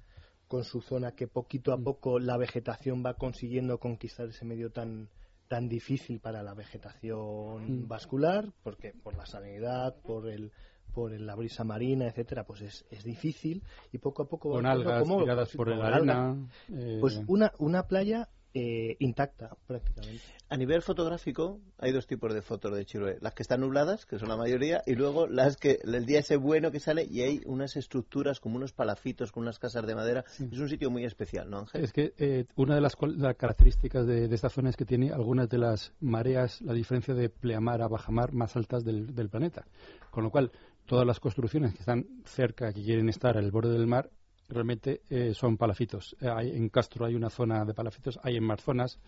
[0.48, 5.10] con su zona que poquito a poco la vegetación va consiguiendo conquistar ese medio tan
[5.50, 7.88] tan difícil para la vegetación Mm.
[7.90, 10.54] vascular, porque por la salinidad, por el
[11.00, 14.66] por el- la brisa marina, etcétera, pues es, es difícil y poco a poco Con
[14.66, 16.36] algas cómo- tiradas por la arena.
[16.70, 20.24] eh, Pues una, una playa eh, intacta prácticamente.
[20.50, 23.20] A nivel fotográfico, hay dos tipos de fotos de Chiloé.
[23.22, 26.36] Las que están nubladas, que son la mayoría, y luego las que el día ese
[26.36, 30.26] bueno que sale y hay unas estructuras como unos palafitos con unas casas de madera.
[30.52, 31.84] Es un sitio muy especial, ¿no, Ángel?
[31.84, 35.12] Es que eh, una de las, las características de, de esta zona es que tiene
[35.12, 39.64] algunas de las mareas, la diferencia de pleamar a bajamar más altas del, del planeta.
[40.10, 40.52] Con lo cual,
[40.90, 44.10] todas las construcciones que están cerca, que quieren estar al borde del mar,
[44.50, 46.16] realmente eh, son palafitos.
[46.20, 49.00] Eh, hay- en Castro hay una zona de palafitos, hay en más zonas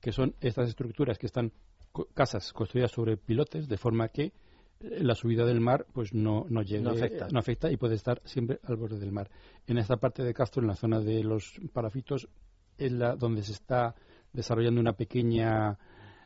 [0.00, 1.50] que son estas estructuras que están
[1.92, 4.32] co- casas construidas sobre pilotes, de forma que eh,
[5.02, 7.28] la subida del mar pues no, no llegue, No afecta.
[7.32, 9.30] no afecta y puede estar siempre al borde del mar.
[9.66, 12.28] En esta parte de Castro, en la zona de los palafitos,
[12.76, 13.94] es la donde se está
[14.34, 15.78] desarrollando una pequeña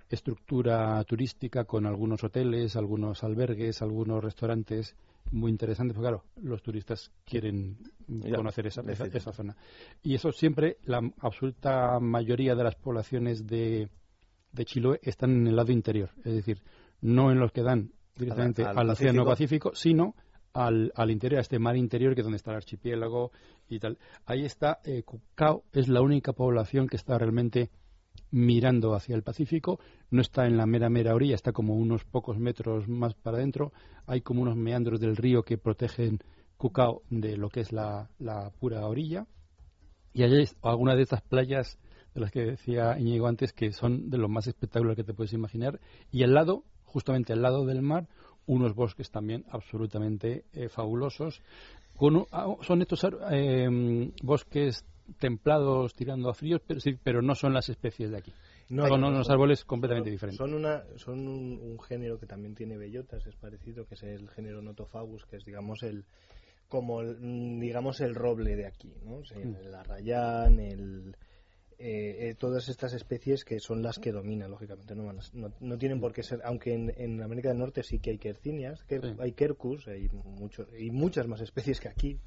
[0.08, 4.94] estructura turística con algunos hoteles, algunos albergues, algunos restaurantes
[5.32, 9.56] muy interesantes, porque claro, los turistas quieren Ya, conocer esa, esa, esa zona.
[10.02, 13.88] Y eso siempre, la absoluta mayoría de las poblaciones de,
[14.52, 16.60] de Chiloé están en el lado interior, es decir,
[17.00, 19.70] no en los que dan directamente al al, Océano Pacífico.
[19.70, 20.14] Pacífico, sino
[20.52, 23.32] al, al interior, a este mar interior que es donde está el archipiélago
[23.68, 23.98] y tal.
[24.26, 27.70] Ahí está, eh, Cucao es la única población que está realmente
[28.30, 29.78] mirando hacia el Pacífico,
[30.10, 33.72] no está en la mera mera orilla, está como unos pocos metros más para adentro,
[34.06, 36.18] hay como unos meandros del río que protegen
[36.56, 38.08] Cucao de lo que es la,
[38.58, 39.26] pura orilla,
[40.12, 41.78] y hay algunas de estas playas
[42.14, 45.32] de las que decía Íñigo antes que son de lo más espectaculares que te puedes
[45.32, 48.08] imaginar, y al lado, justamente al lado del mar,
[48.46, 51.42] unos bosques también absolutamente eh, fabulosos.
[51.96, 54.84] Con ah, son estos eh, bosques
[55.18, 58.32] templados tirando a fríos, pero, sí, pero no son las especies de aquí.
[58.70, 60.38] No, son no, unos son- árboles completamente son- diferentes.
[60.38, 64.28] Son, una, son un, un género que también tiene bellotas, es parecido, que es el
[64.30, 66.04] género Notophagus, que es, digamos, el
[66.68, 69.16] como el, mm, digamos el roble de aquí, ¿no?
[69.18, 69.54] O sea, Mm.
[69.56, 71.14] el arrayán, el
[71.78, 76.00] eh, eh, todas estas especies que son las que dominan, lógicamente, no, no, no tienen
[76.00, 79.08] por qué ser, aunque en, en América del Norte sí que hay quercinias, que Sí.
[79.18, 82.18] hay quercus, hay mucho, y muchas más especies que aquí,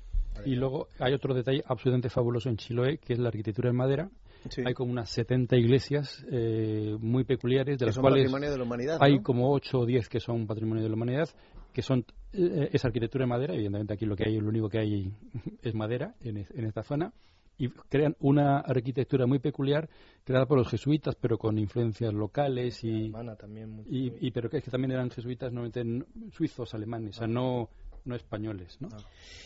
[0.46, 4.10] Y luego hay otro detalle absolutamente fabuloso en Chiloé, que es la arquitectura en madera.
[4.50, 4.62] Sí.
[4.66, 8.58] Hay como unas 70 iglesias eh, muy peculiares, de Que las son cuales patrimonio de
[8.58, 9.24] la humanidad, hay ¿no?
[9.24, 11.28] como 8 o 10 que son patrimonio de la humanidad,
[11.74, 13.56] que son eh, es arquitectura en madera.
[13.56, 15.12] Evidentemente aquí lo que hay, lo único que hay
[15.64, 17.12] es madera en, es- en esta zona.
[17.58, 19.90] Y crean una arquitectura muy peculiar
[20.24, 23.84] creada por los jesuitas, pero con influencias locales y, Alemana también.
[23.90, 27.70] y, y- pero que es que también eran jesuitas normalmente suizos alemanes o sea no
[28.08, 28.90] no españoles ¿no?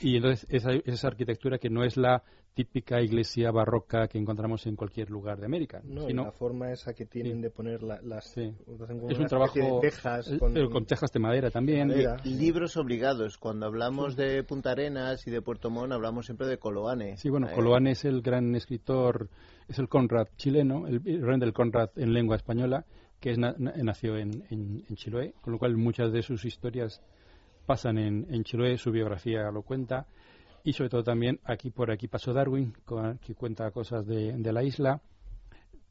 [0.02, 4.76] y entonces esa, esa arquitectura que no es la típica iglesia barroca que encontramos en
[4.76, 8.02] cualquier lugar de América No, y sino la forma esa que tienen de poner la-
[8.02, 8.34] las...
[8.36, 11.88] como es un trabajo especie de tejas eh, con, pero con tejas de madera también
[11.88, 12.18] Madera.
[12.26, 13.38] Libros obligados.
[13.38, 17.16] Cuando hablamos de Punta Arenas y de Puerto Montt, hablamos siempre de Coloane.
[17.16, 19.30] Sí, bueno, Eh, Coloane es el gran escritor,
[19.70, 22.86] es el Conrad chileno, el el Rendel Conrad en lengua española,
[23.22, 26.44] que es na- na- nació en, en, en Chiloé, con lo cual muchas de sus
[26.44, 27.02] historias
[27.66, 30.08] pasan en, en Chiloé, su biografía lo cuenta,
[30.64, 32.74] y sobre todo también aquí por aquí pasó Darwin,
[33.22, 35.02] que cuenta cosas de, la isla,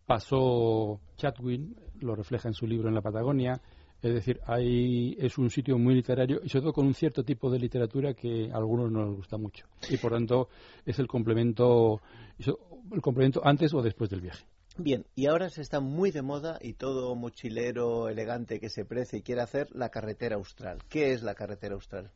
[0.07, 3.61] pasó Chatwin, lo refleja en su libro en la Patagonia,
[4.03, 7.51] es decir, hay, es un sitio muy literario y sobre todo con un cierto tipo
[7.51, 9.67] de literatura que a algunos no les gusta mucho.
[9.91, 10.49] Y por tanto
[10.87, 12.01] es el complemento,
[12.39, 14.47] el complemento antes o después del viaje.
[14.77, 19.19] Bien, y ahora se está muy de moda y todo mochilero elegante que se precie
[19.19, 20.79] y quiere hacer la carretera austral.
[20.89, 22.11] ¿Qué es la carretera austral?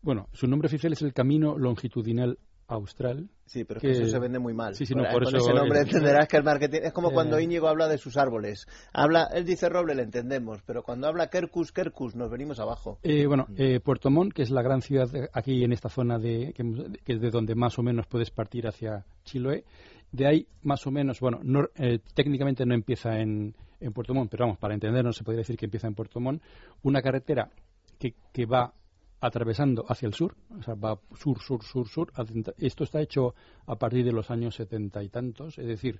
[0.00, 3.30] Bueno, su nombre oficial es el Camino Longitudinal Austral.
[3.46, 4.74] Sí, pero es que eso se vende muy mal.
[4.74, 7.40] Sí, no, por con eso ese nombre entenderás que el marketing es como Eh, cuando
[7.40, 8.66] Íñigo habla de sus árboles.
[8.92, 12.98] Habla, él dice roble, le entendemos, pero cuando habla Kerkus, Kerkus, nos venimos abajo.
[13.02, 16.52] Eh, bueno, eh, Puerto Montt, que es la gran ciudad aquí en esta zona de,
[16.54, 16.62] que,
[17.04, 19.64] que es de donde más o menos puedes partir hacia Chiloé.
[20.12, 24.30] De ahí, más o menos, bueno, no- eh, técnicamente no empieza en, en Puerto Montt,
[24.30, 26.42] pero vamos, para entendernos se podría decir que empieza en Puerto Montt.
[26.82, 27.50] Una carretera
[27.98, 28.72] que, que va
[29.20, 32.12] atravesando hacia el sur, o sea, va sur, sur, sur, sur.
[32.56, 33.34] Esto está hecho
[33.66, 35.98] a partir de los años setenta y tantos, es decir,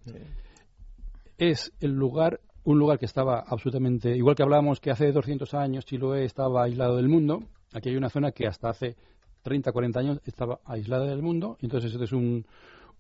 [1.37, 5.85] es el lugar, un lugar que estaba absolutamente, igual que hablábamos que hace 200 años
[5.85, 7.43] Chiloé estaba aislado del mundo,
[7.73, 8.97] aquí hay una zona que hasta hace
[9.43, 12.47] 30, 40 años estaba aislada del mundo, entonces este es un,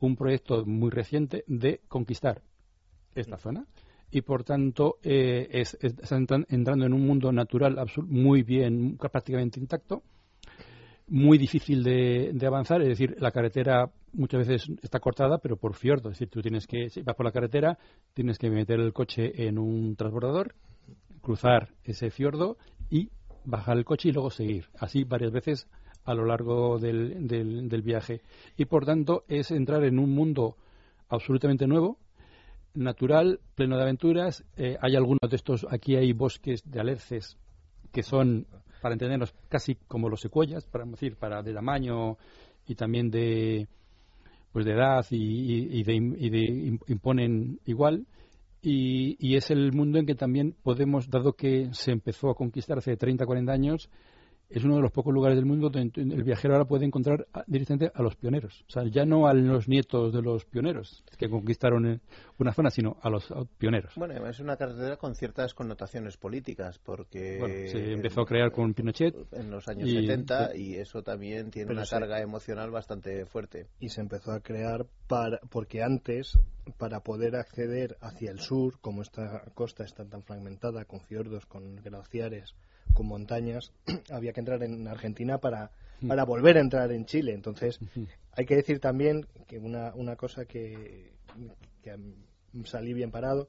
[0.00, 2.42] un proyecto muy reciente de conquistar
[3.14, 3.66] esta zona
[4.10, 8.96] y por tanto eh, es, es- está entran- entrando en un mundo natural muy bien,
[8.96, 10.02] prácticamente intacto,
[11.08, 15.74] muy difícil de, de avanzar, es decir, la carretera muchas veces está cortada, pero por
[15.74, 17.78] fiordo, es decir, tú tienes que, si vas por la carretera,
[18.14, 20.54] tienes que meter el coche en un transbordador,
[21.22, 22.58] cruzar ese fiordo
[22.90, 23.10] y
[23.44, 25.66] bajar el coche y luego seguir, así varias veces
[26.08, 28.22] a lo largo del, del, del viaje.
[28.56, 30.56] Y por tanto es entrar en un mundo
[31.08, 31.98] absolutamente nuevo,
[32.74, 34.44] natural, pleno de aventuras.
[34.56, 37.36] Eh, hay algunos de estos, aquí hay bosques de alerces
[37.92, 38.46] que son,
[38.80, 42.16] para entendernos, casi como los secuoyas, para decir, para de tamaño
[42.66, 43.68] y también de
[44.52, 48.06] pues de edad y, de, y de im- imponen igual.
[48.62, 52.78] Y, y es el mundo en que también podemos, dado que se empezó a conquistar
[52.78, 53.88] hace 30, 40 años,
[54.50, 57.90] es uno de los pocos lugares del mundo donde el viajero ahora puede encontrar directamente
[57.94, 58.64] a los pioneros.
[58.68, 62.00] O sea, ya no a los nietos de los pioneros que conquistaron eh,
[62.38, 63.92] una zona, sino a los pioneros.
[63.96, 68.50] Bueno, además es una carretera con ciertas connotaciones políticas, porque Bueno, se empezó a crear
[68.50, 69.14] con Pinochet.
[69.32, 73.66] en los años y- 70 y eso también tiene una carga emocional bastante fuerte.
[73.80, 76.38] y se empezó a crear para, porque antes,
[76.78, 81.76] para poder acceder hacia el sur, como esta costa está tan fragmentada, con fiordos, con
[81.76, 82.54] glaciares,
[82.94, 83.72] con montañas,
[84.10, 85.70] había que entrar en Argentina para,
[86.06, 87.32] para volver a entrar en Chile.
[87.32, 87.78] Entonces,
[88.32, 91.12] hay que decir también que una, una cosa que,
[91.82, 91.96] que
[92.64, 93.48] salí bien parado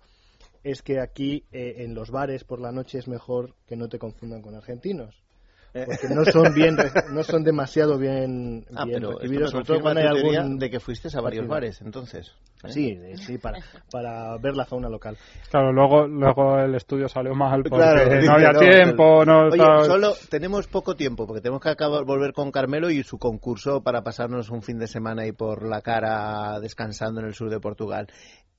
[0.64, 4.00] es que aquí eh, en los bares por la noche es mejor que no te
[4.00, 5.24] confundan con argentinos.
[5.72, 6.76] Porque no son bien,
[7.12, 10.58] no son demasiado bien, Ah, bien pero esto recibidos, me sobre todo cuando hay algún
[10.58, 12.34] de que fuiste a varios bares, entonces.
[12.64, 12.70] ¿eh?
[12.70, 13.60] Sí, sí, para,
[13.92, 15.18] para ver la fauna local.
[15.50, 19.86] Claro, luego, luego el estudio salió mal porque Claro, no había no, tiempo, no Oye,
[19.86, 24.04] solo tenemos poco tiempo porque tenemos que acabar volver con Carmelo y su concurso para
[24.04, 28.08] pasarnos un fin de semana ahí por la cara descansando en el sur de Portugal.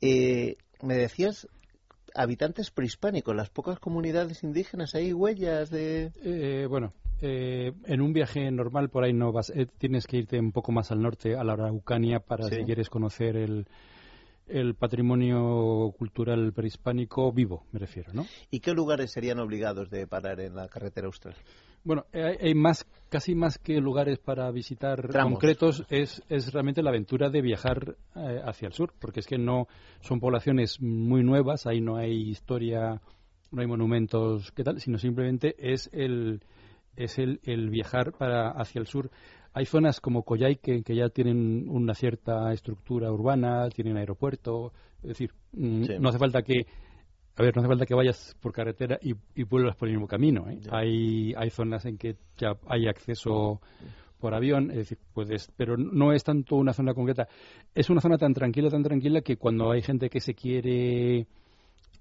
[0.00, 1.48] Eh, me decías
[2.14, 8.50] habitantes prehispánicos, las pocas comunidades indígenas, hay huellas de Eh, bueno, eh, en un viaje
[8.50, 11.44] normal por ahí no vas, eh, tienes que irte un poco más al norte, a
[11.44, 12.56] la Araucanía, para Sí.
[12.56, 13.66] si quieres conocer el,
[14.48, 18.26] el patrimonio cultural prehispánico vivo, me refiero, ¿no?
[18.50, 21.34] ¿Y qué lugares serían obligados de parar en la carretera austral?
[21.84, 25.32] Bueno, hay, hay más, casi más que lugares para visitar Tramos.
[25.34, 29.38] concretos, es, es realmente la aventura de viajar eh, hacia el sur, porque es que
[29.38, 29.66] no
[30.00, 33.00] son poblaciones muy nuevas, ahí no hay historia,
[33.50, 34.80] no hay monumentos, ¿qué tal?
[34.80, 36.42] Sino simplemente es el
[36.96, 39.10] es el, el viajar para hacia el sur.
[39.54, 44.72] Hay zonas como Coyhaique que ya tienen una cierta estructura urbana, tienen aeropuerto,
[45.02, 45.92] es decir, mm, Sí.
[45.98, 46.66] no hace falta que
[47.36, 50.06] a ver, no hace falta que vayas por carretera y, y vuelvas por el mismo
[50.06, 50.48] camino.
[50.50, 50.60] ¿eh?
[50.70, 53.60] Hay, hay zonas en que ya hay acceso
[54.18, 57.28] por avión, es decir, puedes, pero no es tanto una zona concreta.
[57.74, 61.26] Es una zona tan tranquila, tan tranquila que cuando hay gente que se quiere,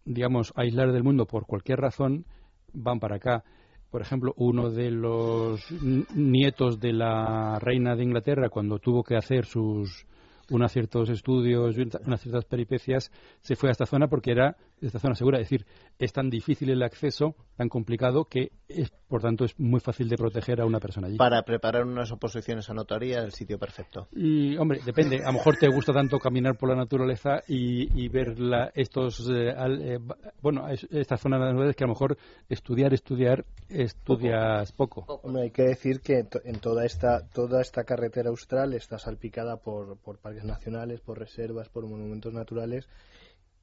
[0.04, 2.26] digamos, aislar del mundo por cualquier razón,
[2.74, 3.44] van para acá.
[3.90, 5.66] Por ejemplo, uno de los
[6.14, 10.06] nietos de la reina de Inglaterra, cuando tuvo que hacer sus
[10.52, 11.76] unos ciertos estudios,
[12.06, 13.12] unas ciertas peripecias,
[13.42, 15.40] se fue a esta zona porque era esta zona segura.
[15.40, 15.66] Es decir,
[15.98, 20.18] es tan difícil el acceso, tan complicado, que es, por tanto es muy fácil de
[20.18, 21.18] proteger a una persona allí.
[21.18, 24.08] Para preparar unas oposiciones a notaría, el sitio perfecto.
[24.12, 25.18] Y, hombre, depende.
[25.24, 29.30] A lo mejor te gusta tanto caminar por la naturaleza y, y ver la- estos,
[29.30, 30.00] eh, al- eh,
[30.42, 32.18] bueno, es- estas zonas naturales que a lo mejor
[32.48, 35.06] estudiar, estudiar, estudias poco.
[35.24, 39.98] Hombre, hay que decir que en toda esta toda esta carretera austral está salpicada por,
[39.98, 42.88] por parques nacionales, por reservas, por monumentos naturales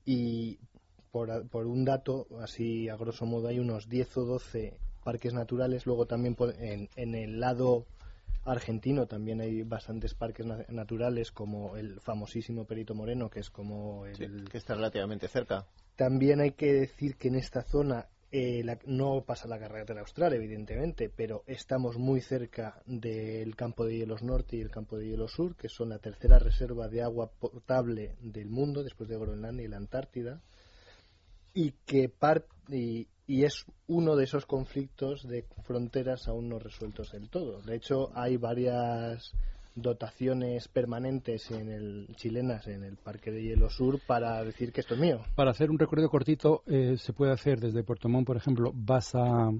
[0.04, 0.58] y
[1.16, 5.86] por, por un dato, así a grosso modo, hay unos 10 o 12 parques naturales.
[5.86, 7.86] Luego también por- en, en el lado
[8.44, 14.04] argentino también hay bastantes parques na- naturales como el famosísimo Perito Moreno, que es como
[14.04, 15.64] el, que está relativamente cerca.
[15.96, 20.34] también hay que decir que en esta zona eh, la- no pasa la carretera austral,
[20.34, 25.32] evidentemente, pero estamos muy cerca del campo de hielos norte y el campo de hielos
[25.32, 29.68] sur, que son la tercera reserva de agua potable del mundo, después de Groenlandia y
[29.68, 30.42] la Antártida,
[31.56, 37.10] y que par- y, y es uno de esos conflictos de fronteras aún no resueltos
[37.10, 37.62] del todo.
[37.62, 39.32] De hecho, hay varias
[39.74, 44.94] dotaciones permanentes en el chilenas en el Parque de Hielo Sur para decir que esto
[44.94, 45.20] es mío.
[45.34, 49.14] Para hacer un recorrido cortito, eh, se puede hacer desde Puerto Montt, por ejemplo, vas
[49.14, 49.50] a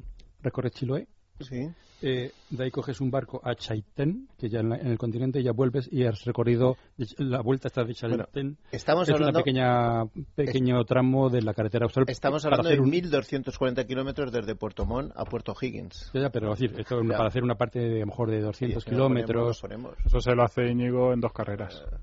[0.43, 1.07] recorrer Chiloé.
[1.41, 1.69] Sí.
[2.03, 5.43] Eh, de ahí coges un barco a Chaitén, que ya en, la- en el continente,
[5.43, 6.77] ya vuelves y has recorrido
[7.17, 8.59] la vuelta está de Chaitén.
[8.71, 12.05] estamos es hablando- una pequeña pequeño tramo de la carretera austral.
[12.09, 16.11] Estamos para hablando hacer de un- 1.240 kilómetros desde Puerto Montt a Puerto Higgins.
[16.13, 17.17] Ya, ya, pero decir, esto Ya.
[17.17, 19.61] para hacer una parte de a lo mejor de 200 Sí, si nos ponemos, kilómetros.
[19.63, 19.95] ponemos.
[20.05, 21.83] Eso se lo hace Íñigo en dos carreras.
[21.83, 22.01] Tres.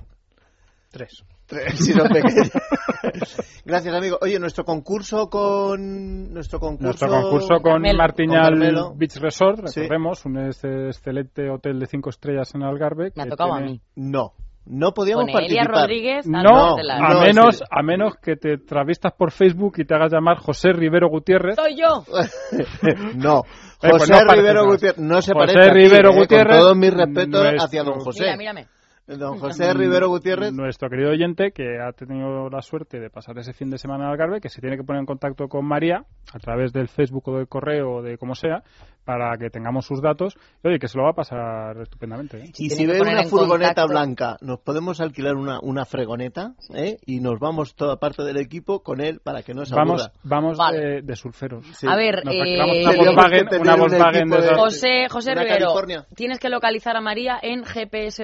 [0.89, 1.23] Tres,
[1.76, 2.51] si no pequeños.
[3.66, 4.18] Gracias, amigo.
[4.22, 6.34] Oye, nuestro concurso con.
[6.34, 7.97] Nuestro concurso, Nuestro concurso con Carmelo.
[7.97, 8.97] Martiñal Con.
[8.97, 9.82] Beach Resort, Sí.
[9.82, 13.12] recordemos, un ex- excelente hotel de cinco estrellas en Algarve.
[13.16, 13.82] Me ha tocado a tiene- mí.
[13.95, 14.34] No,
[14.66, 15.68] no podíamos Con participar.
[15.72, 17.64] Rodríguez, No, de la- a No, menos, sí.
[17.70, 21.56] a menos que te travestas por Facebook y te hagas llamar José Rivero Gutiérrez.
[21.56, 22.04] ¡Soy yo!
[23.16, 23.39] no.
[23.82, 24.66] Eh, pues José no Rivero.
[24.66, 24.97] Gutiérrez.
[24.99, 27.84] No se José parece a ti, Rivero eh, Gutiérrez, Con todos mis respetos nuestro- hacia
[27.84, 28.24] don José.
[28.24, 28.68] Mira, mírame.
[29.06, 30.54] Don José Rivero Gutiérrez.
[30.54, 34.12] Nuestro querido oyente que ha tenido la suerte de pasar ese fin de semana en
[34.12, 37.38] Algarve, que se tiene que poner en contacto con María a través del Facebook o
[37.38, 38.64] del correo o de como sea,
[39.04, 40.36] para que tengamos sus datos.
[40.64, 42.38] Y oye, que se lo va a pasar estupendamente.
[42.38, 42.51] ¿eh?
[42.58, 43.88] Y si ve una furgoneta contacto.
[43.88, 46.97] blanca, nos podemos alquilar una, una fregoneta ¿eh?
[47.06, 50.20] y nos vamos toda parte del equipo con él para que no se Vamos, aburra.
[50.24, 50.80] vamos Vale.
[50.80, 51.66] de, de surferos.
[51.78, 51.88] Sí.
[51.89, 55.74] A ver, Nos eh, alquilamos una Volkswagen, una de José, José Rivero,
[56.16, 58.20] tienes que localizar a María en gps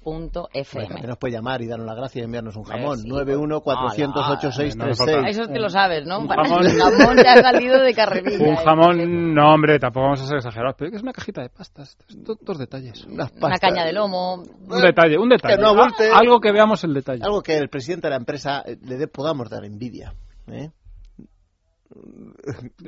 [0.00, 0.86] de Bueno, fm.
[0.86, 2.98] también nos puede llamar y darnos las gracias y enviarnos un jamón.
[2.98, 3.08] sí.
[3.08, 4.34] 91 400 Hola.
[4.38, 5.36] 8636.
[5.38, 6.20] Eso te lo sabes, ¿no?
[6.20, 6.66] Un Para jamón.
[6.66, 8.38] el jamón te ha salido de carrerilla.
[8.44, 8.56] Un ¿eh?
[8.64, 12.38] jamón, no hombre, tampoco vamos a ser exagerados, pero es una cajita de pastas, estos
[12.40, 13.04] dos detalles.
[13.04, 13.60] Unas Una pastas.
[13.60, 14.36] caña de lomo.
[14.36, 15.56] Un detalle, un detalle.
[15.56, 15.74] Que no
[16.14, 17.22] Algo que veamos el detalle.
[17.22, 20.14] Algo que el presidente de la empresa eh, le dé- podamos dar envidia.
[20.48, 20.70] ¿eh?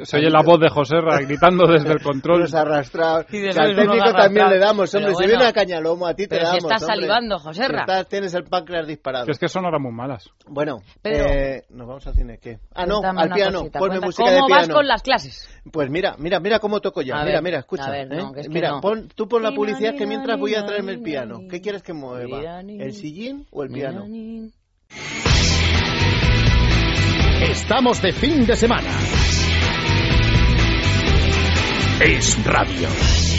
[0.05, 2.40] Se oye la voz de José Ra gritando desde el control.
[2.42, 3.26] Los arrastrados.
[3.28, 5.14] Sí, Que al técnico también le damos, Pero hombre.
[5.14, 5.28] Si bueno.
[5.38, 6.64] viene a Cañalomo, a ti te Pero si damos.
[6.64, 6.94] estás hombre.
[6.96, 7.84] salivando, Joserra.
[7.84, 9.26] Si estás- tienes el páncreas disparado.
[9.26, 10.30] Que es que son ahora muy malas.
[10.46, 11.26] Bueno, Pedro.
[11.28, 12.38] eh, nos vamos al cine.
[12.38, 12.61] ¿Qué?
[12.74, 13.59] Ah, no, al piano.
[13.61, 14.74] cosita, Ponme cuenta, música ¿Cómo de vas piano.
[14.74, 15.48] con las clases?
[15.72, 17.14] Pues mira, mira, mira cómo toco yo.
[17.16, 17.84] A mira, ver, mira, escucha.
[17.86, 18.16] a ver, ¿eh?
[18.16, 18.80] no, que es que mira, no.
[18.80, 21.40] pon, tú pon la publicidad que mientras voy a traerme el piano.
[21.50, 22.61] ¿Qué quieres que mueva?
[22.61, 24.05] ¿El sillín o el piano?
[27.51, 28.88] Estamos de fin de semana.
[32.01, 33.32] Es radio.